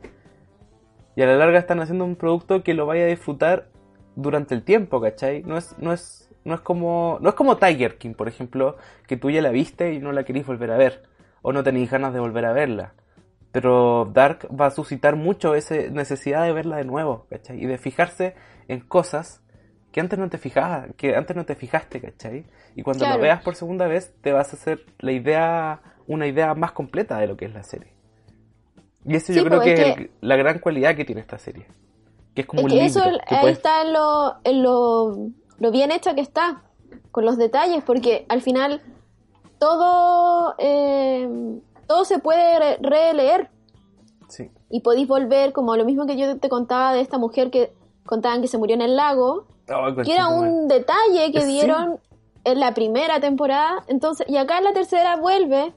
[1.16, 3.68] Y a la larga están haciendo un producto que lo vaya a disfrutar
[4.22, 5.44] durante el tiempo, ¿cachai?
[5.44, 9.18] No es, no es, no es como, no es como Tiger King, por ejemplo, que
[9.18, 11.04] tú ya la viste y no la querís volver a ver,
[11.42, 12.94] o no tenéis ganas de volver a verla.
[13.52, 17.62] Pero Dark va a suscitar mucho esa necesidad de verla de nuevo, ¿cachai?
[17.64, 18.36] Y de fijarse
[18.68, 19.42] en cosas
[19.92, 22.46] que antes no te fijabas, que antes no te fijaste, ¿cachai?
[22.76, 23.18] Y cuando Claro.
[23.18, 27.18] lo veas por segunda vez, te vas a hacer la idea, una idea más completa
[27.18, 27.92] de lo que es la serie.
[29.06, 31.40] Y eso yo creo pues, que es es el- la gran cualidad que tiene esta
[31.40, 31.66] serie.
[32.40, 32.88] Que es como Es un que libro.
[33.02, 35.18] eso que ahí puedes- está en lo, en lo,
[35.60, 36.62] lo bien hecha que está,
[37.12, 38.82] con los detalles, porque al final
[39.58, 43.50] todo, eh, todo se puede re- releer
[44.30, 44.50] Sí.
[44.70, 47.74] y podéis volver, como lo mismo que yo te contaba de esta mujer que
[48.06, 51.48] contaban que se murió en el lago, Ay, que era un detalle que Sí.
[51.48, 52.00] dieron
[52.46, 55.74] en la primera temporada, entonces, y acá en la tercera vuelve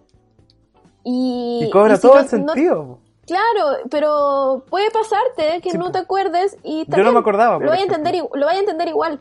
[1.03, 1.65] y...
[1.67, 2.99] Y cobra y si todo no- el no- sentido.
[3.27, 7.59] Claro, pero puede pasarte que Sí, no te acuerdes y Yo no también me acordaba,
[7.59, 9.21] Lo a entender, lo vaya a entender igual.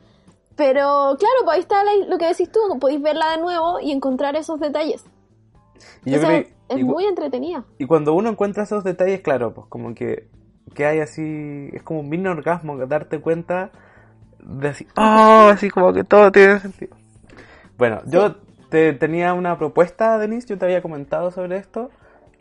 [0.56, 4.36] Pero claro, pues ahí está lo que decís tú, podéis verla de nuevo y encontrar
[4.36, 5.04] esos detalles.
[6.06, 7.64] Y yo Entonces, creo- es y muy entretenida.
[7.78, 10.28] Y cuando uno encuentra esos detalles, claro, pues como que,
[10.74, 13.72] que hay así, es como un mini orgasmo, darte cuenta
[14.39, 16.95] de así, oh, así como que todo tiene sentido.
[17.78, 18.36] Bueno, yo
[18.70, 21.89] te tenía una propuesta, Denise, yo te había comentado sobre esto.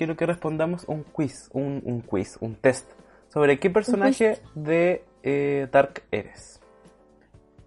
[0.01, 2.91] Quiero que respondamos un quiz, un, un quiz, un test,
[3.29, 6.59] sobre qué personaje de eh, Dark eres.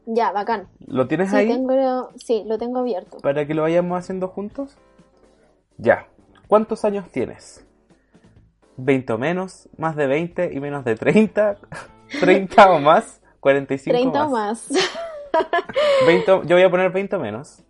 [0.07, 0.67] Ya, bacán.
[0.87, 3.19] ¿Lo tienes Sí, ahí tengo, sí, lo tengo abierto.
[3.19, 4.75] para que lo vayamos haciendo juntos?
[5.77, 6.07] Ya.
[6.47, 7.63] ¿Cuántos años tienes?
[8.79, 9.69] ¿20 o menos?
[9.77, 11.57] ¿Más de 20 y menos de 30?
[12.19, 13.21] ¿30 o más?
[13.41, 14.27] ¿45 30 más?
[14.27, 14.69] o más.
[16.07, 17.63] 20 o- yo voy a poner 20 o menos.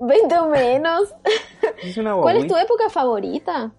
[0.00, 1.14] 20 o menos.
[1.82, 3.72] Es una ¿Cuál es tu época favorita?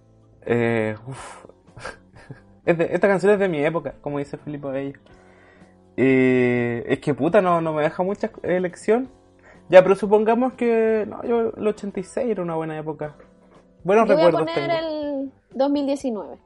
[0.45, 1.45] Eh, uf.
[2.65, 4.99] Es de- esta canción es de mi época, como dice Felipe Bello.
[5.97, 9.09] Eh, es que puta, no, no me deja mucha elección.
[9.69, 11.05] Ya, pero supongamos que.
[11.07, 13.15] No, yo el 86 era una buena época.
[13.83, 15.21] Buenos Yo voy a recuerdos poner tengo.
[15.23, 16.37] el 2019.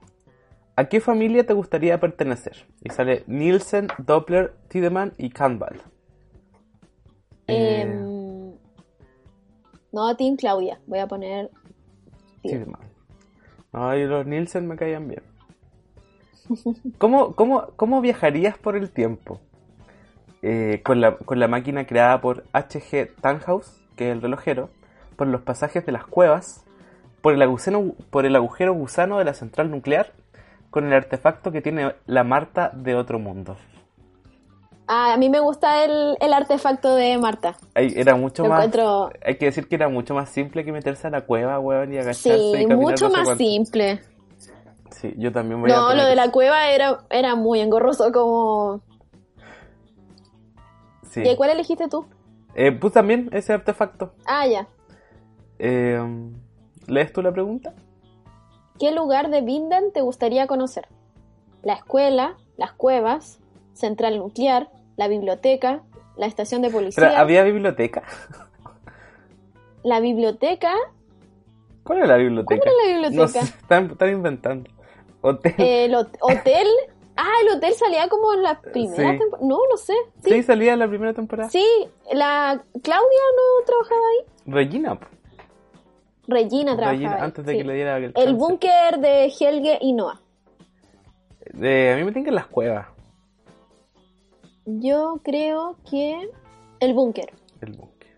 [0.78, 2.66] ¿A qué familia te gustaría pertenecer?
[2.82, 5.80] Y sale Nielsen, Doppler, Tiedemann y Campbell.
[7.48, 8.15] Eh, Em,
[9.96, 10.78] no, Team Claudia.
[10.88, 11.50] Voy a poner...
[12.42, 12.82] Tiedemann.
[13.72, 15.24] No, y los Nielsen me caían bien.
[16.98, 19.40] ¿Cómo, cómo, cómo viajarías por el tiempo?
[20.42, 23.16] Eh, con, la, con la máquina creada por H.G.
[23.22, 24.70] Tannhaus, que es el relojero,
[25.16, 26.66] por los pasajes de las cuevas,
[27.22, 30.12] por el, por el agujero gusano de la central nuclear,
[30.72, 33.56] con el artefacto que tiene la Marta de otro mundo.
[34.88, 37.58] Ah, a mí me gusta el, el artefacto de Marta.
[37.74, 38.60] Ay, era mucho Lo más.
[38.66, 41.92] encuentro- Hay que decir que era mucho más simple que meterse a la cueva, weón,
[41.94, 42.38] y agacharse.
[42.38, 43.44] y Sí, caminar mucho no sé más cuánto.
[43.44, 44.02] simple.
[44.92, 45.76] Sí, yo también voy a.
[45.76, 48.82] No, lo de la cueva era, era muy engorroso, como...
[51.10, 51.22] Sí.
[51.28, 52.06] ¿Y cuál elegiste tú?
[52.56, 54.14] Eh, pues también ese artefacto.
[54.26, 54.68] Ah, ya.
[55.60, 56.00] Eh,
[56.88, 57.74] ¿Lees tú la pregunta?
[58.80, 60.88] ¿Qué lugar de Vinden te gustaría conocer?
[61.64, 63.40] La escuela, las cuevas,
[63.76, 65.84] central nuclear, la biblioteca,
[66.18, 68.04] la estación de policía, Pero, ¿Había biblioteca?
[69.84, 70.74] la biblioteca.
[71.84, 72.60] ¿Cuál era la biblioteca?
[72.62, 73.42] ¿Cuál era la biblioteca?
[73.42, 74.70] No están, están inventando.
[75.22, 75.54] Hotel.
[75.58, 76.68] El hot- hotel.
[77.18, 79.20] Ah, el hotel salía como en la primera Sí.
[79.20, 79.48] temporada.
[79.48, 79.94] No, no sé.
[80.24, 80.32] sí.
[80.32, 81.50] Sí, salía en la primera temporada.
[81.50, 81.66] sí,
[82.12, 84.26] la Claudia no trabajaba ahí.
[84.48, 85.00] Regina.
[86.28, 87.58] Regina trabajaba Regina, ahí, antes de sí.
[87.60, 90.20] que le diera el El búnker de Helge y Noah.
[91.62, 92.88] Eh, a mí me tienen que las cuevas.
[94.66, 96.30] Yo creo que
[96.80, 97.32] el búnker.
[97.62, 98.10] El búnker.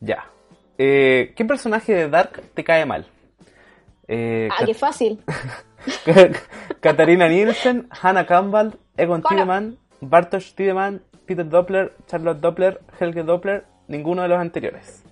[0.00, 0.24] Ya.
[0.78, 3.06] Eh, ¿Qué personaje de Dark te cae mal?
[4.08, 5.22] Eh, Ah, Kat- qué fácil.
[6.80, 9.22] Katarina Nielsen, Hannah Campbell, Egon.
[9.22, 15.04] Tiedemann, Bartosz Tiedemann, Peter Doppler, Charlotte Doppler, Helge Doppler, ninguno de los anteriores.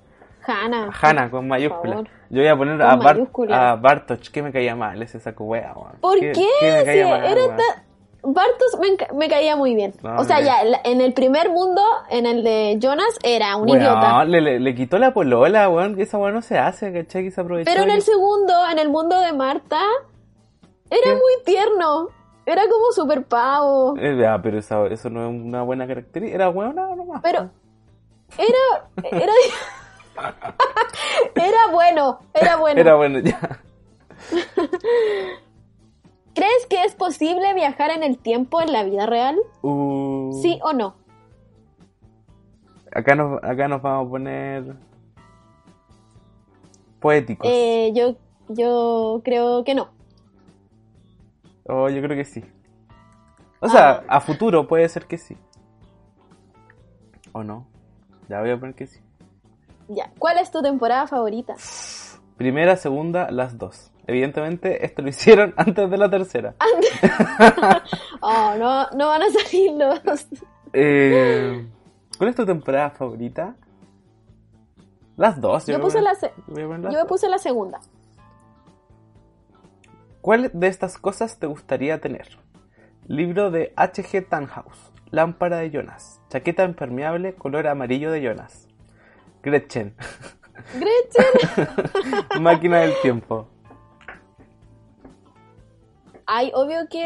[0.47, 0.91] Hannah.
[1.01, 2.03] Hannah con mayúscula.
[2.31, 3.71] Yo voy a poner a, Bart, mayúscula.
[3.73, 5.75] a Bartosz, que me caía mal ese saco wea.
[6.01, 6.33] ¿Por qué?
[6.63, 7.85] me Si caía mal, era ta-
[8.23, 8.79] Bartos
[9.15, 9.95] me, caía muy bien.
[10.19, 14.25] O sea, ya en el primer mundo, en el de Jonas, era un idiota.
[14.25, 17.25] Le, le, le quitó la polola, weón, que esa weón no se hace, ¿cachai?
[17.25, 17.71] Que se aprovechó.
[17.71, 19.81] Pero en y- el segundo, en el mundo de Marta,
[20.91, 21.13] era ¿Qué?
[21.13, 22.09] muy tierno.
[22.47, 23.95] Era como super pavo.
[23.99, 26.35] Eh, ya, pero esa- eso no es una buena característica.
[26.35, 27.21] Era weona nomás.
[27.23, 27.51] Pero
[28.37, 28.89] era.
[29.11, 29.33] Era.
[31.35, 32.19] era bueno.
[32.35, 32.81] Era bueno.
[32.81, 33.39] Era bueno, ya.
[36.41, 39.37] ¿Crees que es posible viajar en el tiempo en la vida real?
[39.61, 40.95] Uh, ¿Sí o no?
[42.91, 44.77] Acá nos, acá nos vamos a poner
[46.99, 47.47] poéticos.
[47.47, 48.15] Eh, yo,
[48.49, 49.91] yo creo que no.
[51.67, 52.43] Oh, yo creo que sí.
[53.61, 54.17] O sea, Ah.
[54.17, 55.37] a futuro puede ser que sí.
[57.33, 57.67] ¿O no?
[58.31, 58.99] Ya voy a poner que sí.
[59.89, 60.11] Ya.
[60.19, 61.55] ¿Cuál es tu temporada favorita?
[62.39, 63.93] Primera, segunda, las dos.
[64.11, 66.55] Evidentemente, esto lo hicieron antes de la tercera.
[68.23, 70.27] Oh, no, no van a salir los.
[70.75, 71.67] Eh,
[72.19, 73.55] ¿Cuál es tu temporada favorita?
[75.17, 75.65] Las dos.
[75.67, 77.07] Yo creo puse que- la, se- yo dos.
[77.07, 77.81] puse la segunda.
[80.21, 82.29] ¿Cuál de estas cosas te gustaría tener?
[83.07, 84.29] Libro de H.G.
[84.29, 84.93] Tannhaus.
[85.11, 86.21] Lámpara de Jonas.
[86.29, 88.69] Chaqueta impermeable color amarillo de Jonas.
[89.43, 89.95] Gretchen.
[90.75, 91.69] Gretchen.
[92.43, 93.49] Máquina del tiempo.
[96.33, 97.03] Ay, obvio que.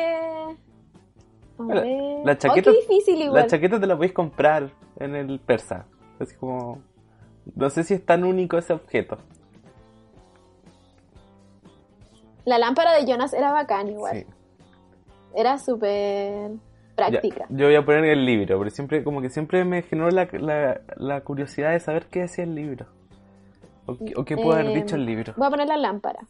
[1.58, 2.26] A La, ver.
[2.26, 3.42] la Oh, chaqueta, qué difícil igual.
[3.42, 5.86] la chaqueta te la podéis comprar en el persa.
[6.20, 6.82] Así como.
[7.54, 9.16] No sé si es tan único ese objeto.
[12.44, 14.16] La lámpara de Jonas era bacán igual.
[14.18, 14.26] Sí.
[15.34, 16.58] Era súper Ya,
[16.94, 17.46] práctica.
[17.48, 20.80] yo voy a poner el libro, pero siempre, como que siempre me generó la, la,
[20.96, 22.86] la curiosidad de saber qué decía el libro.
[23.86, 25.32] O, qué- o qué puede haber dicho el libro.
[25.36, 26.20] Voy a poner la lámpara.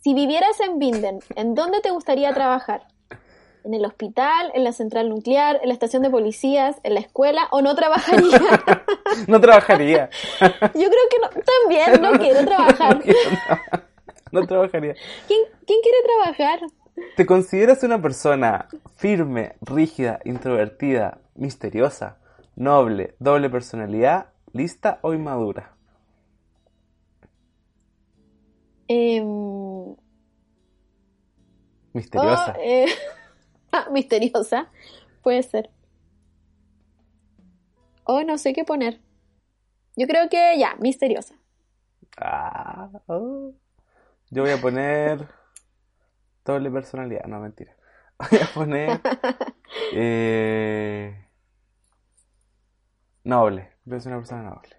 [0.00, 2.82] Si vivieras en Binden, ¿en dónde te gustaría trabajar?
[3.64, 7.48] ¿En el hospital, en la central nuclear, en la estación de policías, en la escuela
[7.50, 8.40] o no trabajaría?
[9.26, 10.10] No trabajaría.
[10.40, 13.02] Yo creo que no, también no quiero trabajar.
[14.30, 14.94] No trabajaría.
[15.26, 16.60] ¿Quién, quién quiere trabajar?
[17.16, 22.18] ¿Te consideras una persona firme, rígida, introvertida, misteriosa,
[22.54, 25.77] noble, doble personalidad, lista o inmadura?
[28.88, 29.96] Em,
[31.92, 32.54] Misteriosa.
[32.56, 32.86] oh, eh,
[33.72, 34.70] ah, misteriosa.
[35.22, 35.70] Puede ser.
[38.04, 39.00] Oh, no sé qué poner.
[39.96, 41.34] Yo creo que ya, misteriosa.
[42.16, 43.52] Ah, oh.
[44.30, 45.28] Yo voy a poner
[46.44, 47.74] doble personalidad, no mentira.
[48.30, 49.00] Voy a poner
[49.92, 51.14] eh,
[53.24, 53.70] noble.
[53.84, 54.76] Yo soy una persona noble.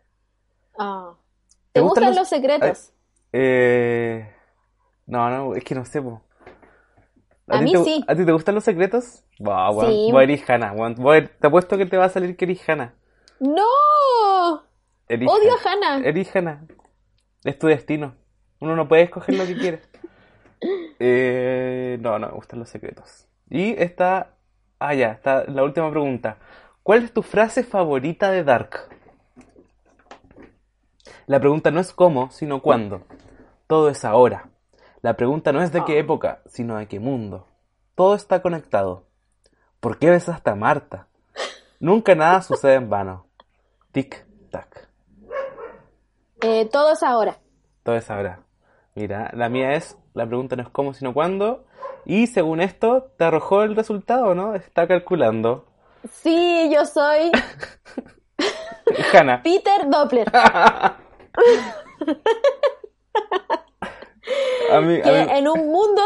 [0.78, 1.16] Ah.
[1.72, 2.94] ¿Te ¿Te gustan gustan los- los secretos?
[3.34, 4.34] Eh,
[5.06, 6.02] no, no, es que no sé.
[6.02, 6.22] po.
[7.48, 8.04] A ti mí te, sí.
[8.08, 9.24] ¿A ti te gustan los secretos?
[9.40, 9.82] Wow.
[9.86, 10.10] Sí.
[10.12, 10.50] Voy a eres
[10.88, 10.94] a-
[11.28, 12.94] te apuesto que te va a salir que eres Hannah.
[13.40, 14.64] ¡No!
[15.08, 16.08] Eres Odio a Hannah.
[16.08, 16.66] Eres Hannah.
[17.44, 18.16] Es tu destino.
[18.60, 19.82] Uno no puede escoger lo que quiere.
[21.00, 23.30] Eh, no, no me gustan los secretos.
[23.50, 24.34] Y esta.
[24.78, 26.38] Ah, ya, está la última pregunta.
[26.84, 28.90] ¿Cuál es tu frase favorita de Dark?
[31.30, 33.04] La pregunta no es cómo, sino cuándo.
[33.68, 34.50] Todo es ahora.
[35.04, 36.00] La pregunta no es de qué Ah.
[36.00, 37.46] época, sino de qué mundo.
[37.94, 39.04] Todo está conectado.
[39.80, 41.06] ¿Por qué besaste a Marta?
[41.80, 43.28] Nunca nada sucede en vano.
[43.92, 44.90] Tic, tac.
[46.42, 47.38] Eh, todo es ahora.
[47.84, 48.40] Todo es ahora.
[48.96, 51.66] Mira, la mía es, la pregunta no es cómo, sino cuándo.
[52.06, 54.56] Y según esto, te arrojó el resultado, ¿no?
[54.56, 55.68] Está calculando.
[56.12, 57.32] Sí, yo soy
[59.14, 59.44] Hanna.
[59.44, 60.32] Peter Doppler.
[64.72, 66.02] A mí, a que mí- en un mundo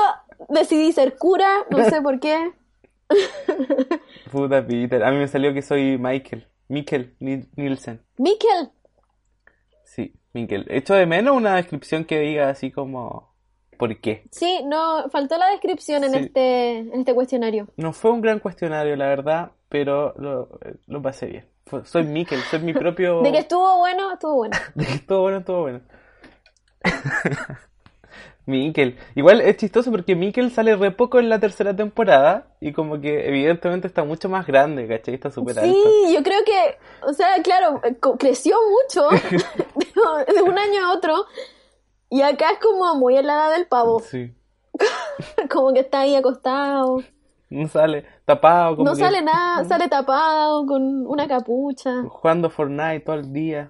[0.49, 2.51] decidí ser cura, no sé por qué.
[4.31, 5.03] puta Peter.
[5.03, 6.47] A mí me salió que soy Michael.
[6.69, 8.01] Mikkel Ni- Nielsen.
[8.17, 8.71] Mikkel,
[9.83, 10.65] Sí, Mikkel.
[10.69, 13.31] Echo de menos una descripción que diga así como...
[13.77, 14.23] ¿Por qué?
[14.31, 16.17] sí, no, faltó la descripción en Sí.
[16.19, 17.67] este, en este cuestionario.
[17.75, 20.47] No fue un gran cuestionario, la verdad, pero lo,
[20.87, 21.49] lo pasé bien.
[21.85, 23.21] Soy Mikkel, soy mi propio...
[23.21, 24.57] De que estuvo bueno, estuvo bueno.
[24.75, 25.81] De que estuvo bueno, estuvo bueno.
[28.45, 28.97] Mikkel.
[29.15, 33.27] Igual es chistoso porque Mikkel sale re poco en la tercera temporada y como que
[33.27, 35.13] evidentemente está mucho más grande, ¿cachai?
[35.15, 35.71] Está súper alto.
[35.73, 37.81] Sí, yo creo que, o sea, claro,
[38.19, 39.07] creció mucho
[40.35, 41.25] de un año a otro.
[42.09, 44.33] Y acá es como muy edad del pavo, Sí.
[45.49, 47.01] como que está ahí acostado.
[47.61, 52.03] No sale tapado, como No que sale nada, sale tapado con una capucha.
[52.09, 53.69] jugando Fortnite todo el día.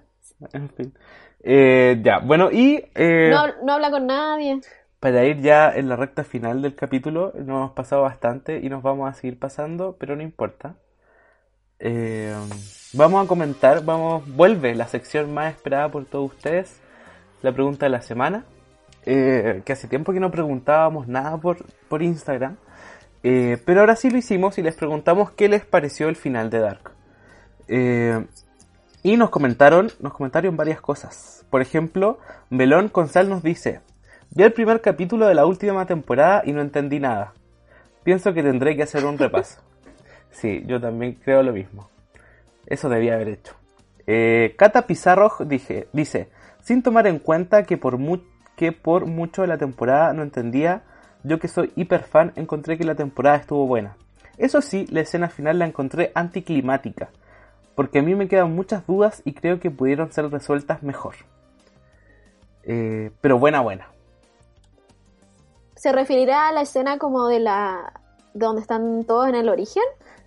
[0.54, 0.94] En fin.
[1.42, 4.62] Eh, ya, bueno, y eh, No, no habla con nadie.
[5.00, 8.82] para ir ya en la recta final del capítulo, nos hemos pasado bastante y nos
[8.82, 10.76] vamos a seguir pasando, pero no importa.
[11.80, 12.34] Eh,
[12.94, 16.82] vamos a comentar, vamos, vuelve la sección más esperada por todos ustedes,
[17.42, 18.46] la pregunta de la semana.
[19.06, 21.58] Eh, que hace tiempo que no preguntábamos nada por,
[21.90, 22.56] por Instagram,
[23.24, 26.60] eh, pero ahora sí lo hicimos y les preguntamos qué les pareció el final de
[26.60, 26.92] Dark.
[27.68, 28.26] Eh,
[29.02, 31.46] y nos comentaron, nos comentaron varias cosas.
[31.50, 32.20] Por ejemplo,
[32.50, 33.82] Melón Consal nos dice,
[34.32, 37.34] vi el primer capítulo de la última temporada y no entendí nada.
[38.04, 39.62] Pienso que tendré que hacer un repaso.
[40.32, 41.90] Sí, yo también creo lo mismo.
[42.66, 43.54] Eso debía haber hecho.
[44.08, 46.28] Eh, Cata Pizarro dije, dice,
[46.60, 48.24] sin tomar en cuenta que por, mu-
[48.58, 50.82] que por mucho de la temporada no entendía,
[51.24, 53.96] yo que soy hiper fan encontré que la temporada estuvo buena.
[54.38, 57.10] Eso sí, la escena final la encontré anticlimática,
[57.76, 61.16] porque a mí me quedan muchas dudas y creo que pudieron ser resueltas mejor.
[62.64, 63.88] Eh, pero buena, buena.
[65.76, 67.94] ¿Se referirá a la escena como de la
[68.34, 69.84] de donde están todos en el origen?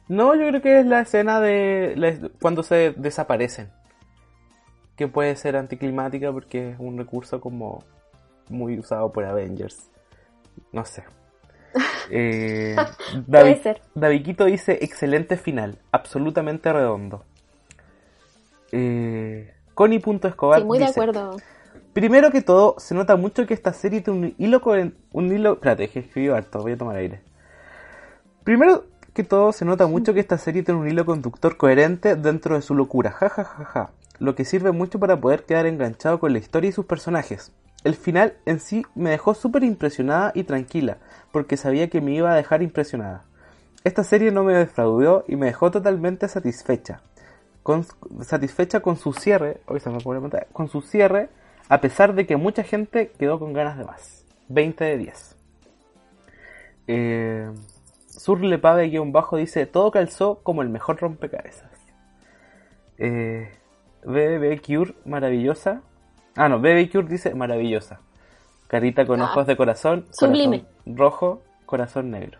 [0.09, 3.71] No, yo creo que es la escena de la- cuando se desaparecen.
[4.97, 7.83] Que puede ser anticlimática porque es un recurso como
[8.49, 9.91] muy usado por Avengers.
[10.73, 11.05] No sé.
[12.09, 12.77] Eh,
[13.27, 13.59] David.
[13.95, 17.25] Daviquito dice excelente final, absolutamente redondo.
[18.71, 21.37] Eh, Connie.escobar Sí, muy de dice, acuerdo.
[21.93, 24.63] Primero que todo, se nota mucho que esta serie tiene un hilo
[25.13, 25.55] un hilo.
[25.55, 27.21] Espérate, es que escribí harto, voy a tomar aire.
[28.45, 32.55] Primero que todo, se nota mucho que esta serie tiene un hilo conductor coherente dentro
[32.55, 33.91] de su locura, ja ja ja ja.
[34.19, 37.53] Lo que sirve mucho para poder quedar enganchado con la historia y sus personajes.
[37.87, 40.97] El final en sí me dejó súper impresionada y tranquila,
[41.31, 43.23] porque sabía que me iba a dejar impresionada.
[43.85, 47.01] Esta serie no me defraudó y me dejó totalmente satisfecha.
[47.63, 47.87] Con-
[48.23, 49.61] satisfecha con su cierre,
[50.53, 51.29] con su cierre,
[51.69, 54.25] a pesar de que mucha gente quedó con ganas de más.
[54.49, 55.37] 20 de 10.
[56.89, 57.53] Eh,
[58.09, 61.71] Surlepave-bajo dice, todo calzó como el mejor rompecabezas.
[62.99, 63.49] Eh,
[64.05, 65.83] BB Cure, maravillosa.
[66.37, 68.01] Ah, no, BB Cure dice maravillosa.
[68.69, 70.61] Carita con Ah, ojos de corazón, sublime.
[70.61, 72.39] corazón rojo, corazón negro.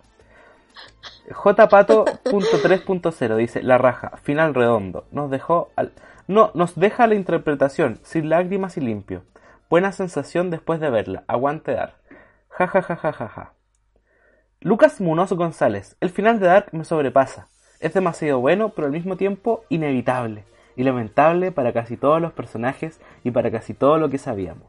[1.29, 5.07] JPato.3.0 dice, la raja, final redondo.
[5.11, 5.93] Nos dejó al...
[6.29, 9.23] No, nos deja la interpretación, sin lágrimas y limpio.
[9.71, 11.23] Buena sensación después de verla.
[11.29, 11.95] Aguante dar.
[12.49, 13.53] Ja ja ja ja ja ja.
[14.61, 15.97] Lucas Munoz González.
[16.01, 17.47] El final de Dark me sobrepasa.
[17.81, 20.45] Es demasiado bueno, pero al mismo tiempo inevitable
[20.77, 24.69] y lamentable para casi todos los personajes y para casi todo lo que sabíamos.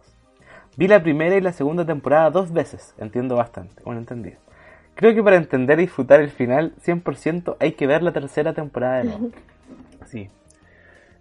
[0.78, 4.38] Vi la primera y la segunda temporada dos veces, entiendo bastante, bueno entendido.
[4.96, 8.98] Creo que para entender y disfrutar el final 100% hay que ver la tercera temporada
[8.98, 9.30] de nuevo.
[10.06, 10.30] Sí.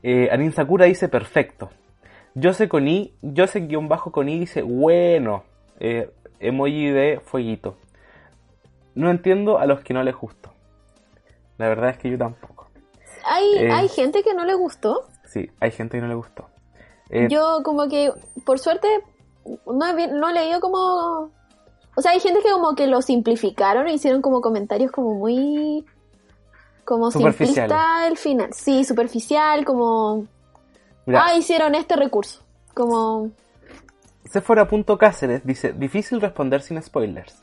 [0.04, 1.70] Eh, Anin Sakura dice perfecto.
[2.40, 5.42] Jose con I, Jose guion bajo con I dice bueno.
[5.80, 6.08] Eh,
[6.38, 7.76] emoji de fueguito.
[8.94, 10.52] No entiendo a los que no les gustó.
[11.58, 12.65] La verdad es que yo tampoco.
[13.26, 13.72] Hay, Eh.
[13.72, 15.06] hay gente que no le gustó.
[15.24, 16.48] Sí, hay gente que no le gustó.
[17.10, 18.12] Eh, Yo como que,
[18.44, 18.88] por suerte,
[19.66, 21.30] no he, no he leído como...
[21.98, 25.84] O sea, hay gente que como que lo simplificaron e hicieron como comentarios como muy...
[26.84, 28.52] Como simplista el final.
[28.52, 30.26] Sí, superficial, como...
[31.08, 32.42] Ah, hicieron este recurso.
[32.74, 33.30] Como...
[34.24, 37.42] Sephora.cáceres dice, difícil responder sin spoilers.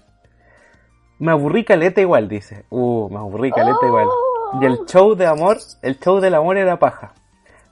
[1.19, 2.65] Me aburrí caleta igual, dice.
[2.69, 4.07] Uh, me aburrí caleta igual.
[4.61, 7.13] Y el show de amor, el show del amor era paja.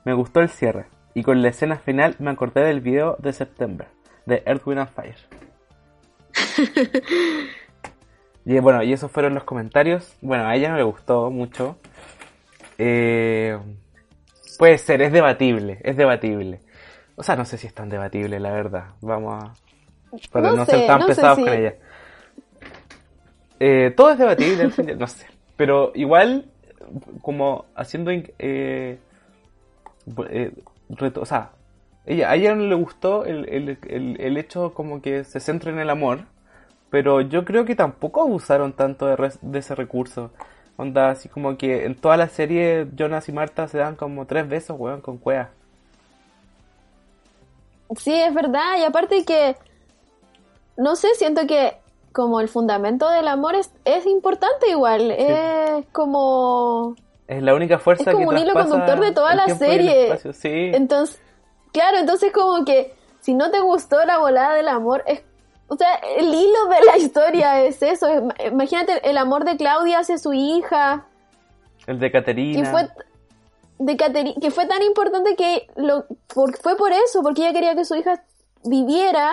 [0.03, 0.87] Me gustó el cierre.
[1.13, 3.87] Y con la escena final me acordé del video de September,
[4.25, 5.15] de Earth, Wind and Fire.
[8.45, 10.15] y bueno, y esos fueron los comentarios.
[10.21, 11.77] Bueno, a ella no le gustó mucho.
[12.77, 13.57] Eh,
[14.57, 16.61] puede ser, es debatible, es debatible.
[17.15, 18.85] O sea, no sé si es tan debatible, la verdad.
[19.01, 19.53] Vamos a...
[20.31, 21.75] Para no, No ser sé, tan no sé pesados si- con ella.
[23.59, 25.27] Eh, todo es debatible, no sé.
[25.57, 26.50] Pero igual,
[27.21, 28.11] como haciendo...
[28.11, 28.99] Eh,
[30.29, 30.51] eh,
[31.15, 31.51] o sea,
[32.05, 35.79] ella, a ella no le gustó el, el, el, hecho como que se centra en
[35.79, 36.25] el amor.
[36.89, 40.31] Pero yo creo que tampoco abusaron tanto de ese recurso.
[40.75, 44.47] Onda, así como que en toda la serie Jonas y Marta se dan como tres
[44.49, 45.51] besos, weón, con cuea.
[47.95, 48.77] Sí, es verdad.
[48.79, 49.55] Y aparte que,
[50.77, 51.77] no sé, siento que
[52.11, 55.11] como el fundamento del amor es, es importante igual.
[55.11, 56.95] Es como...
[57.27, 60.17] Es la única fuerza Es como que un hilo conductor de toda la serie.
[60.33, 61.21] Sí, Entonces,
[61.71, 65.23] claro, entonces como que si no te gustó la volada del amor, es...
[65.67, 68.07] O sea, el hilo de la historia es eso.
[68.07, 71.05] es- imagínate el amor de Claudia hacia su hija.
[71.87, 72.69] el de que Caterina.
[72.69, 72.89] fue
[73.79, 77.73] de Cateri- que fue tan importante que lo por- fue por eso porque ella quería
[77.75, 78.21] que su hija
[78.65, 79.31] viviera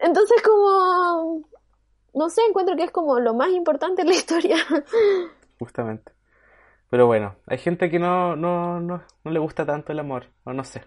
[0.00, 1.42] entonces como
[2.14, 4.56] no sé encuentro que es como lo más importante en la historia
[5.58, 6.12] Justamente.
[6.90, 10.52] Pero bueno, hay gente que no, no, no, no le gusta tanto el amor, o
[10.54, 10.82] no sé.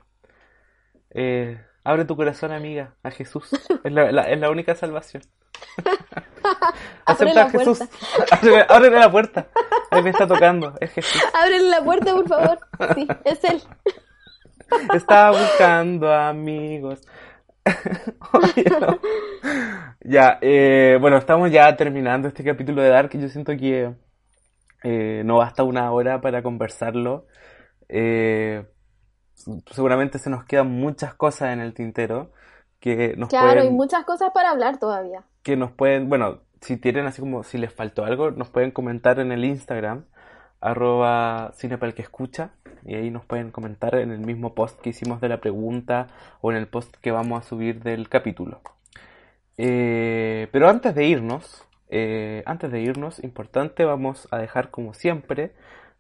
[1.12, 3.50] Eh, abre tu corazón, amiga, a Jesús.
[3.84, 5.22] Es la, la- es la única salvación.
[5.86, 5.92] Abre
[7.06, 7.80] Acepta la a Jesús.
[8.32, 9.48] Ábrele, ábrele la puerta.
[9.92, 11.22] Ahí me está tocando, es Jesús.
[11.34, 12.60] ábrele la puerta por favor
[12.96, 13.62] sí es él
[14.96, 17.02] Está buscando amigos.
[18.34, 19.00] Oye, no.
[20.02, 23.12] Ya, eh, bueno, estamos ya terminando este capítulo de Dark.
[23.14, 23.94] y Yo siento que
[24.84, 27.28] eh, no basta una hora para conversarlo.
[27.90, 28.66] Eh,
[29.72, 32.32] seguramente se nos quedan muchas cosas en el tintero
[32.80, 36.78] que nos claro pueden, hay muchas cosas para hablar todavía que nos pueden, bueno, si
[36.78, 40.06] tienen así como si les faltó algo, nos pueden comentar en el Instagram,
[40.62, 42.52] arroba cine para el que escucha,
[42.86, 46.08] y ahí nos pueden comentar en el mismo post que hicimos de la pregunta
[46.42, 48.62] o en el post que vamos a subir del capítulo.
[49.58, 55.54] Eh, pero antes de irnos, eh, antes de irnos, importante, vamos a dejar como siempre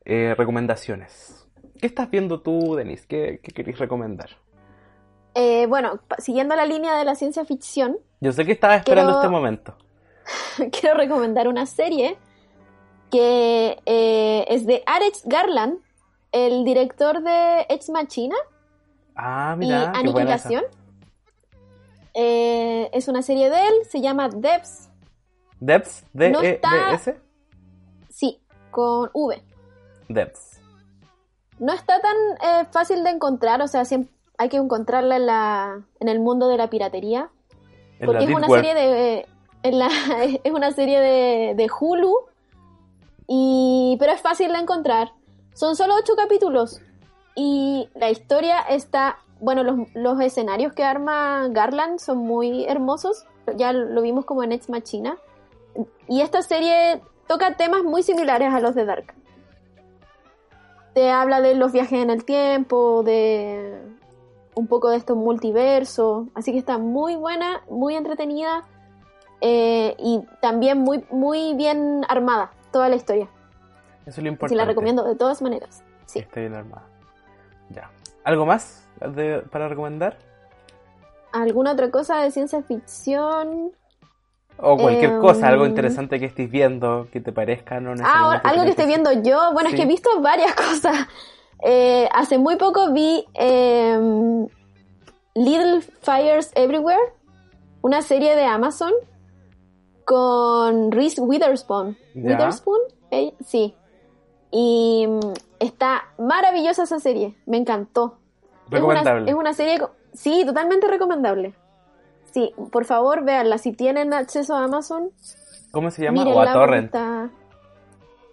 [0.05, 1.47] eh, recomendaciones.
[1.80, 3.05] ¿Qué estás viendo tú, Denise?
[3.07, 4.30] ¿Qué, qué queréis recomendar?
[5.70, 9.32] Bueno siguiendo la línea de la ciencia ficción Yo sé que estaba esperando Quiero- este
[9.32, 9.78] momento.
[10.78, 12.18] quiero recomendar una serie
[13.12, 15.80] que eh, es de Alex Garland,
[16.32, 18.36] el director de Ex Machina
[19.16, 19.91] Ah, y mira.
[19.91, 20.64] Aniquilación.
[22.14, 24.89] Eh, es una serie de él, se llama Debs,
[25.59, 27.18] D No E está- S,
[28.09, 29.41] sí, con V.
[30.09, 30.59] Debs.
[31.59, 33.84] No está tan eh, fácil de encontrar, o sea,
[34.38, 37.30] hay que encontrarla en, la, en el mundo de la piratería,
[37.99, 38.64] En porque la es una Web.
[38.66, 39.26] serie de
[39.64, 39.88] en la,
[40.43, 42.14] es una serie de, de Hulu
[43.34, 45.13] y pero es fácil de encontrar.
[45.53, 46.82] Son solo ocho capítulos.
[47.34, 53.25] Y la historia está bueno los, los escenarios que arma Garland son muy hermosos.
[53.55, 55.17] Ya lo vimos como en Ex Machina.
[56.09, 59.13] Y esta serie toca temas muy similares a los de Dark.
[60.93, 63.82] Te habla de los viajes en el tiempo de
[64.55, 68.65] un poco de estos multiversos así que está muy buena muy entretenida
[69.39, 73.28] eh, y también muy, muy bien armada toda la historia.
[74.05, 74.53] Eso es lo importante.
[74.53, 75.84] Así la recomiendo de todas maneras.
[76.05, 76.19] Sí.
[76.19, 76.84] esté bien armada.
[77.69, 77.89] Ya.
[78.24, 80.17] ¿Algo más de- para recomendar?
[81.32, 83.72] ¿Alguna otra cosa de ciencia ficción?
[84.57, 88.63] O cualquier Em, cosa, algo interesante que estés viendo, que te parezca, no Ah, algo
[88.63, 89.53] que esté viendo yo.
[89.53, 89.76] Bueno, Sí.
[89.76, 91.07] es que he visto varias cosas.
[91.63, 94.47] Eh, hace muy poco vi em,
[95.34, 97.13] Little Fires Everywhere,
[97.82, 98.91] una serie de Amazon
[100.06, 101.97] con Reese Witherspoon.
[102.16, 102.32] Ya.
[102.32, 102.80] ¿Witherspoon?
[103.12, 103.76] Eh, Sí.
[104.52, 105.20] Y mm,
[105.60, 107.36] está maravillosa esa serie.
[107.45, 108.18] Me encantó.
[108.66, 109.32] Es una, Recomendable.
[109.32, 109.82] es una serie,
[110.14, 111.54] sí, totalmente recomendable.
[112.34, 113.58] Sí, por favor, véanla.
[113.58, 115.12] Si tienen acceso a Amazon,
[115.72, 116.24] ¿Cómo se llama?
[116.26, 116.86] o a Torrent.
[116.86, 117.30] está-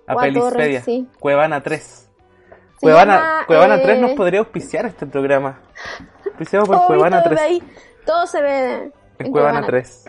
[0.06, 0.80] A Pelispedia.
[0.82, 1.08] Sí.
[1.20, 1.82] Cuevana 3.
[1.82, 2.08] Se
[2.80, 5.60] Cuevana, llama, Cuevana eh, 3 nos podría auspiciar este programa.
[6.26, 7.40] Auspiciado por Cuevana todo, 3.
[7.40, 7.62] de ahí,
[8.06, 8.74] todo se ve
[9.18, 9.66] En en Cuevana Cuevana.
[9.66, 10.04] 3.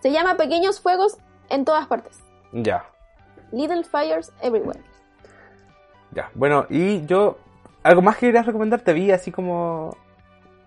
[0.00, 1.16] Se llama Pequeños Fuegos
[1.48, 2.20] en todas partes.
[2.52, 2.84] Ya.
[3.52, 4.80] Little Fires Everywhere.
[6.12, 6.30] Ya.
[6.34, 7.38] Bueno, y yo.
[7.82, 8.80] ¿Algo más que querías recomendar?
[8.80, 9.96] Te vi así como.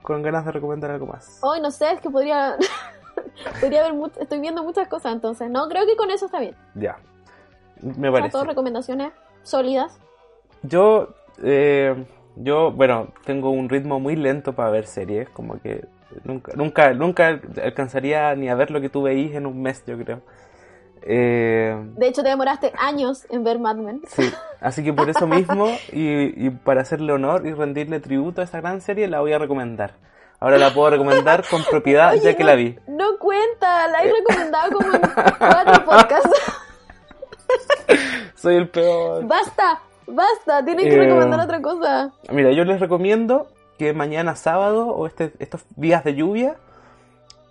[0.01, 1.37] Con ganas de recomendar algo más.
[1.41, 2.57] Hoy no sé, es que podría.
[3.61, 6.55] podría haber mu- estoy viendo muchas cosas, entonces no creo que con eso está bien.
[6.75, 6.97] Ya.
[7.81, 8.31] Me parece.
[8.31, 9.11] todas recomendaciones
[9.43, 9.99] sólidas.
[10.63, 11.09] Yo,
[11.43, 12.05] eh,
[12.35, 15.85] yo, bueno, tengo un ritmo muy lento para ver series, como que
[16.23, 19.97] nunca, nunca, nunca alcanzaría ni a ver lo que tú veís en un mes, yo
[19.97, 20.21] creo.
[21.03, 24.01] Eh, De hecho, te demoraste años en ver Mad Men.
[24.07, 28.43] sí, así que por eso mismo, y, y para hacerle honor y rendirle tributo a
[28.43, 29.93] esa gran serie, la voy a recomendar.
[30.39, 32.77] Ahora la puedo recomendar con propiedad ya Oye, que no- la vi.
[32.87, 35.01] No cuenta, la he recomendado como en
[35.39, 36.41] cuatro podcasts.
[38.35, 39.25] Soy el peor.
[39.27, 42.11] basta, basta, tienes que Eh, recomendar otra cosa.
[42.31, 43.47] Mira, yo les recomiendo
[43.81, 46.57] que mañana sábado o este, estos días de lluvia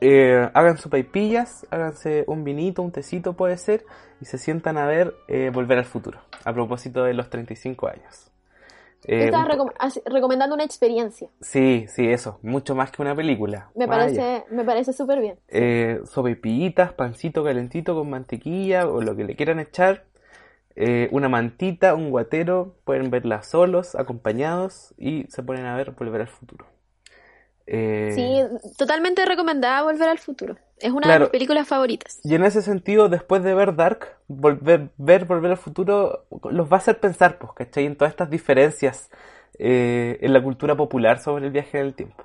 [0.01, 3.85] eh, hagan su paipillas, háganse un vinito, un tecito puede ser,
[4.21, 8.31] y se sientan a ver eh, Volver al Futuro, a propósito de los 35 años.
[9.09, 9.73] Eh, estás recom-
[10.07, 11.29] recomendando una experiencia.
[11.41, 13.71] sí, sí, eso, mucho más que una película.
[13.75, 13.99] Me Vaya.
[14.05, 15.37] parece, me parece súper bien.
[15.49, 20.05] Eh, sopaipillitas, pancito calentito con mantequilla o lo que le quieran echar.
[20.81, 26.23] Eh, una mantita, un guatero, pueden verla solos, acompañados y se ponen a ver Volver
[26.23, 26.67] al Futuro.
[27.67, 30.57] Eh, Sí, totalmente recomendada Volver al Futuro.
[30.79, 31.19] Es una Claro.
[31.19, 32.21] de mis películas favoritas.
[32.25, 36.77] Y en ese sentido, después de ver Dark, volver, ver Volver al Futuro los va
[36.77, 37.85] a hacer pensar, pues, ¿cachai?
[37.87, 39.11] En todas estas diferencias
[39.59, 42.25] eh, en la cultura popular sobre el viaje en el tiempo.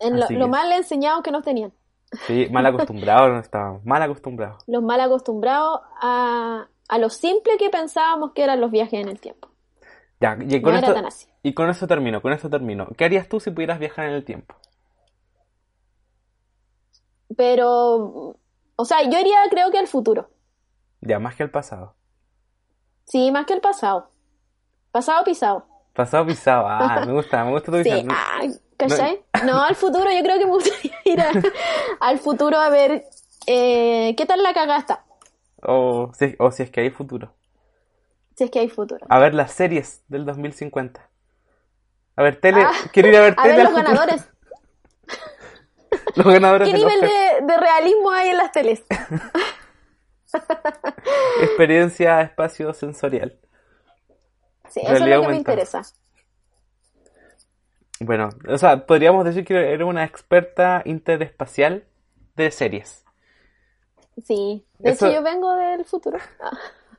[0.00, 1.72] En lo, lo mal enseñado que nos tenían.
[2.26, 4.62] Sí, mal acostumbrados, no estábamos, mal acostumbrados.
[4.66, 9.20] Los mal acostumbrados a, a lo simple que pensábamos que eran los viajes en el
[9.20, 9.48] tiempo.
[10.20, 10.94] Ya, y con esto,
[11.42, 12.86] y con eso termino, con eso termino.
[12.96, 14.54] ¿Qué harías tú si pudieras viajar en el tiempo?
[17.36, 18.36] Pero,
[18.76, 20.30] o sea, yo iría creo que al futuro.
[21.00, 21.94] Ya, más que al pasado.
[23.04, 24.10] Sí, más que el pasado.
[24.92, 25.66] Pasado pisado.
[25.92, 28.08] Pasado pisado, ah, me gusta, me gusta tu Sí, visión.
[28.10, 28.40] ah,
[28.88, 29.20] ¿cachai?
[29.44, 31.32] No, al futuro, yo creo que me gustaría ir a-
[32.00, 33.04] al futuro a ver
[33.46, 35.04] eh, qué tal la cagasta.
[35.62, 37.32] O, si, o si es que hay futuro.
[38.36, 39.06] Si es que hay futuro.
[39.08, 41.08] A ver las series del 2050.
[42.16, 44.28] A ver, tele, Ah, quiero ir a ver A tele ver al los ganadores.
[46.16, 48.82] Los ganadores ¿Qué nivel de, de realismo hay en las teles?
[51.42, 53.38] Experiencia espacio sensorial.
[54.70, 55.82] Sí, eso es lo que me interesa.
[58.00, 61.84] Bueno, o sea, podríamos decir que era una experta interespacial
[62.36, 63.04] de series.
[64.22, 64.64] Sí.
[64.78, 66.18] De Eso- hecho, yo vengo del futuro.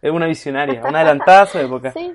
[0.01, 1.91] Es una visionaria, una adelantada a su época.
[1.91, 2.13] sí.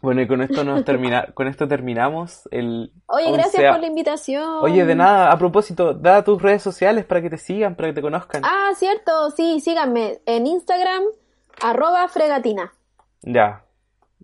[0.00, 4.44] Bueno, y con esto nos termina, con esto terminamos el Oye, gracias por la invitación.
[4.60, 7.94] Oye, de nada, a propósito, da tus redes sociales para que te sigan, para que
[7.94, 8.42] te conozcan.
[8.44, 11.04] Ah, cierto, sí, síganme en Instagram,
[11.60, 12.72] arroba fregatina.
[13.22, 13.64] Ya.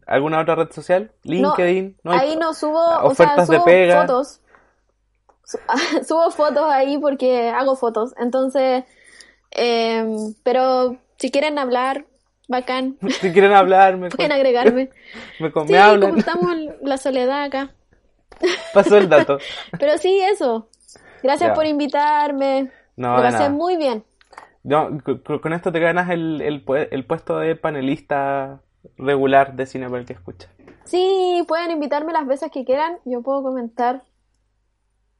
[0.08, 1.12] ¿Alguna otra red social?
[1.22, 1.98] LinkedIn.
[2.02, 4.00] No, ahí no subo, o sea, ofertas de subo pega.
[4.00, 4.40] fotos.
[5.44, 5.58] Su-
[6.08, 8.14] subo fotos ahí porque hago fotos.
[8.18, 8.84] Entonces,
[9.50, 12.06] em, pero si quieren hablar,
[12.48, 14.90] bacán, Si quieren hablar, me, pueden agregarme.
[15.40, 16.18] me, Sí, me hablan.
[16.18, 17.70] estamos la soledad acá.
[18.72, 19.38] Pasó el dato.
[19.78, 20.68] Pero sí, eso.
[21.22, 21.54] Gracias Ya.
[21.54, 22.70] por invitarme.
[22.96, 24.04] No, Lo pasé muy bien.
[25.42, 28.60] Con, esto te ganas el, el puesto de panelista
[28.96, 30.48] regular de cine para el que escucha.
[30.84, 32.98] Sí, pueden invitarme las veces que quieran.
[33.04, 34.04] Yo puedo comentar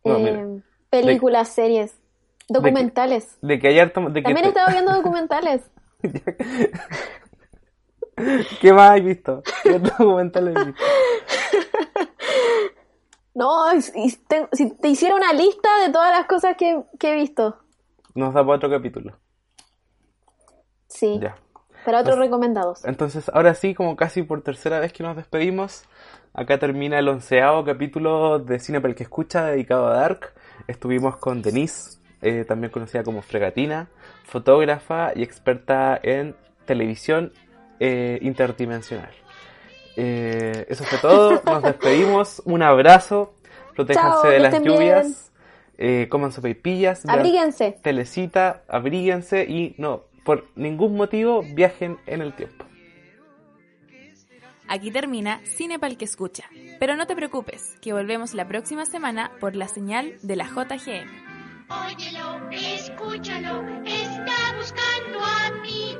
[0.05, 1.95] No, eh, películas, series,
[2.49, 3.37] documentales.
[3.43, 3.69] De que.
[3.69, 5.63] De que También he estado viendo documentales.
[8.61, 9.43] ¿Qué más has visto?
[9.63, 10.83] ¿Qué otro documental has visto?
[13.35, 17.15] No, y te- si te hiciera una lista de todas las cosas que, que he
[17.15, 17.57] visto.
[18.17, 19.17] Nos da para otro capítulo.
[20.89, 21.37] Sí, Ya.
[21.89, 22.85] Para otros recomendados.
[22.85, 25.85] Entonces, ahora sí, como casi por tercera vez que nos despedimos,
[26.35, 30.35] acá termina el onceavo capítulo de Cine para el que escucha dedicado a Dark.
[30.67, 33.89] Estuvimos con Denise, eh, también conocida como Fregatina,
[34.25, 36.37] fotógrafa y experta en
[36.67, 37.33] televisión
[37.81, 39.15] eh, interdimensional.
[39.97, 43.33] Eh, eso fue todo, nos despedimos, un abrazo,
[43.75, 45.33] protéjanse Chao, de las lluvias,
[46.11, 47.79] coman sopaipillas, vean Abríguense.
[47.81, 52.67] telecita, abríguense y no, por ningún motivo viajen en el tiempo.
[54.69, 56.45] Aquí termina Cine para el que escucha,
[56.79, 61.09] pero no te preocupes, que volvemos la próxima semana por la señal de la JGM.
[61.71, 65.97] Óyelo, escúchalo, te está buscando a ti.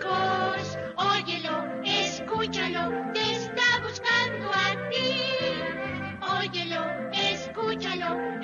[6.21, 6.85] Óyelo,
[7.15, 8.39] escúchalo,